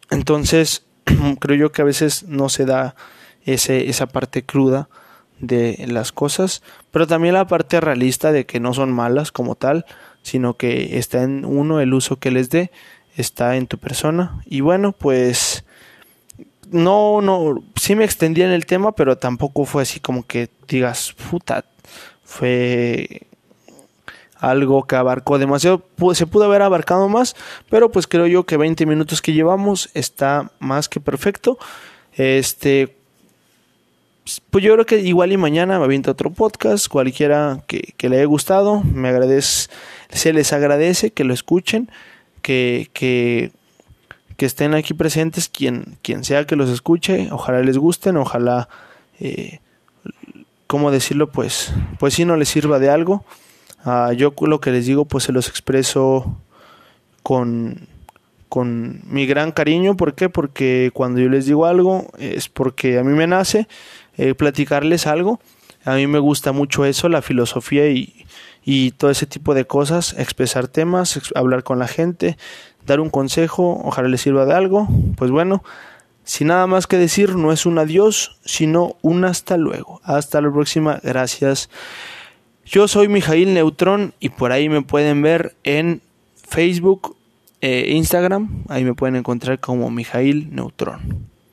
entonces, 0.10 0.86
creo 1.40 1.58
yo 1.58 1.72
que 1.72 1.82
a 1.82 1.86
veces 1.86 2.24
no 2.24 2.50
se 2.50 2.66
da 2.66 2.96
ese, 3.46 3.90
esa 3.90 4.08
parte 4.08 4.44
cruda 4.44 4.90
de 5.40 5.86
las 5.88 6.12
cosas, 6.12 6.62
pero 6.92 7.08
también 7.08 7.34
la 7.34 7.48
parte 7.48 7.82
realista 7.82 8.32
de 8.32 8.46
que 8.46 8.60
no 8.60 8.74
son 8.74 8.92
malas 8.92 9.32
como 9.32 9.56
tal, 9.56 9.86
sino 10.22 10.56
que 10.56 11.00
está 11.00 11.24
en 11.24 11.46
uno 11.46 11.82
el 11.82 11.94
uso 11.94 12.18
que 12.18 12.30
les 12.30 12.50
dé, 12.50 12.72
está 13.18 13.56
en 13.56 13.68
tu 13.68 13.78
persona. 13.80 14.42
Y 14.46 14.62
bueno, 14.62 14.92
pues 14.92 15.66
no, 16.70 17.22
no, 17.22 17.64
sí 17.76 17.96
me 17.96 18.06
extendí 18.06 18.44
en 18.44 18.52
el 18.52 18.66
tema, 18.66 18.94
pero 18.94 19.18
tampoco 19.18 19.66
fue 19.66 19.82
así 19.82 20.00
como 20.00 20.26
que 20.26 20.50
digas, 20.68 21.14
puta, 21.30 21.66
fue 22.24 23.28
algo 24.42 24.84
que 24.88 24.96
abarcó 24.96 25.38
demasiado, 25.38 25.84
se 26.14 26.26
pudo 26.26 26.46
haber 26.46 26.64
abarcado 26.64 27.08
más, 27.08 27.36
pero 27.70 27.92
pues 27.92 28.08
creo 28.08 28.26
yo 28.26 28.44
que 28.44 28.58
20 28.58 28.88
minutos 28.88 29.22
que 29.22 29.34
llevamos 29.34 29.90
está 29.94 30.52
más 30.60 30.90
que 30.90 31.00
perfecto. 31.00 31.60
Este, 32.14 32.98
pues 34.50 34.64
yo 34.64 34.74
creo 34.74 34.86
que 34.88 35.00
igual 35.00 35.32
y 35.32 35.38
mañana 35.38 35.78
me 35.78 35.86
aviento 35.86 36.10
otro 36.10 36.32
podcast, 36.32 36.88
cualquiera 36.88 37.64
que, 37.68 37.94
le 38.10 38.18
haya 38.18 38.26
gustado, 38.26 38.82
me 38.82 39.10
agradece, 39.10 39.70
se 40.10 40.34
les 40.34 40.52
agradece 40.54 41.12
que 41.12 41.24
lo 41.24 41.36
escuchen, 41.36 41.92
que, 42.42 42.90
que, 42.94 43.52
que 44.38 44.48
estén 44.48 44.74
aquí 44.74 44.96
presentes, 44.96 45.50
quien, 45.50 46.00
quien 46.02 46.24
sea 46.24 46.46
que 46.46 46.56
los 46.56 46.72
escuche, 46.72 47.30
ojalá 47.32 47.62
les 47.62 47.78
gusten, 47.78 48.18
ojalá, 48.18 48.70
eh, 49.20 49.60
¿cómo 50.66 50.90
decirlo? 50.90 51.30
Pues, 51.30 51.72
pues 52.00 52.16
si 52.16 52.26
no 52.26 52.38
les 52.38 52.50
sirva 52.50 52.80
de 52.80 52.90
algo. 52.90 53.24
Uh, 53.86 54.12
yo 54.14 54.34
lo 54.42 54.62
que 54.62 54.72
les 54.72 54.86
digo, 54.86 55.06
pues 55.06 55.24
se 55.24 55.32
los 55.32 55.48
expreso 55.48 56.38
con, 57.24 57.88
con 58.50 59.02
mi 59.06 59.26
gran 59.26 59.52
cariño. 59.52 59.98
¿Por 59.98 60.14
qué? 60.14 60.30
Porque 60.30 60.92
cuando 60.94 61.20
yo 61.20 61.30
les 61.30 61.46
digo 61.46 61.66
algo 61.66 62.08
es 62.18 62.50
porque 62.50 63.00
a 63.00 63.04
mí 63.04 63.14
me 63.14 63.28
nace 63.28 63.68
eh, 64.18 64.36
platicarles 64.36 65.08
algo. 65.08 65.40
A 65.84 65.96
mí 65.96 66.06
me 66.06 66.20
gusta 66.20 66.52
mucho 66.52 66.86
eso, 66.86 67.10
la 67.10 67.24
filosofía 67.24 67.90
y, 67.90 68.26
y 68.64 68.92
todo 68.92 69.10
ese 69.10 69.26
tipo 69.26 69.56
de 69.56 69.66
cosas, 69.66 70.14
expresar 70.18 70.68
temas, 70.68 71.20
hablar 71.34 71.64
con 71.64 71.80
la 71.80 71.88
gente, 71.88 72.38
dar 72.86 73.00
un 73.00 73.10
consejo, 73.10 73.82
ojalá 73.84 74.08
les 74.08 74.22
sirva 74.22 74.46
de 74.46 74.54
algo. 74.54 74.88
Pues 75.16 75.32
bueno, 75.32 75.64
sin 76.24 76.48
nada 76.48 76.68
más 76.68 76.86
que 76.86 76.98
decir, 76.98 77.36
no 77.36 77.52
es 77.52 77.66
un 77.66 77.80
adiós, 77.80 78.38
sino 78.46 78.96
un 79.02 79.26
hasta 79.26 79.58
luego. 79.58 80.02
Hasta 80.04 80.40
la 80.40 80.52
próxima, 80.52 81.00
gracias. 81.02 81.70
Yo 82.66 82.88
soy 82.88 83.08
Mijail 83.08 83.54
Neutrón 83.54 84.14
y 84.20 84.30
por 84.30 84.52
ahí 84.52 84.70
me 84.70 84.82
pueden 84.82 85.22
ver 85.22 85.56
en 85.64 86.02
Facebook, 86.36 87.16
e 87.60 87.92
Instagram, 87.94 88.64
ahí 88.70 88.84
me 88.84 88.94
pueden 88.94 89.16
encontrar 89.16 89.60
como 89.60 89.90
Mijail 89.92 90.54
Neutrón. 90.54 91.31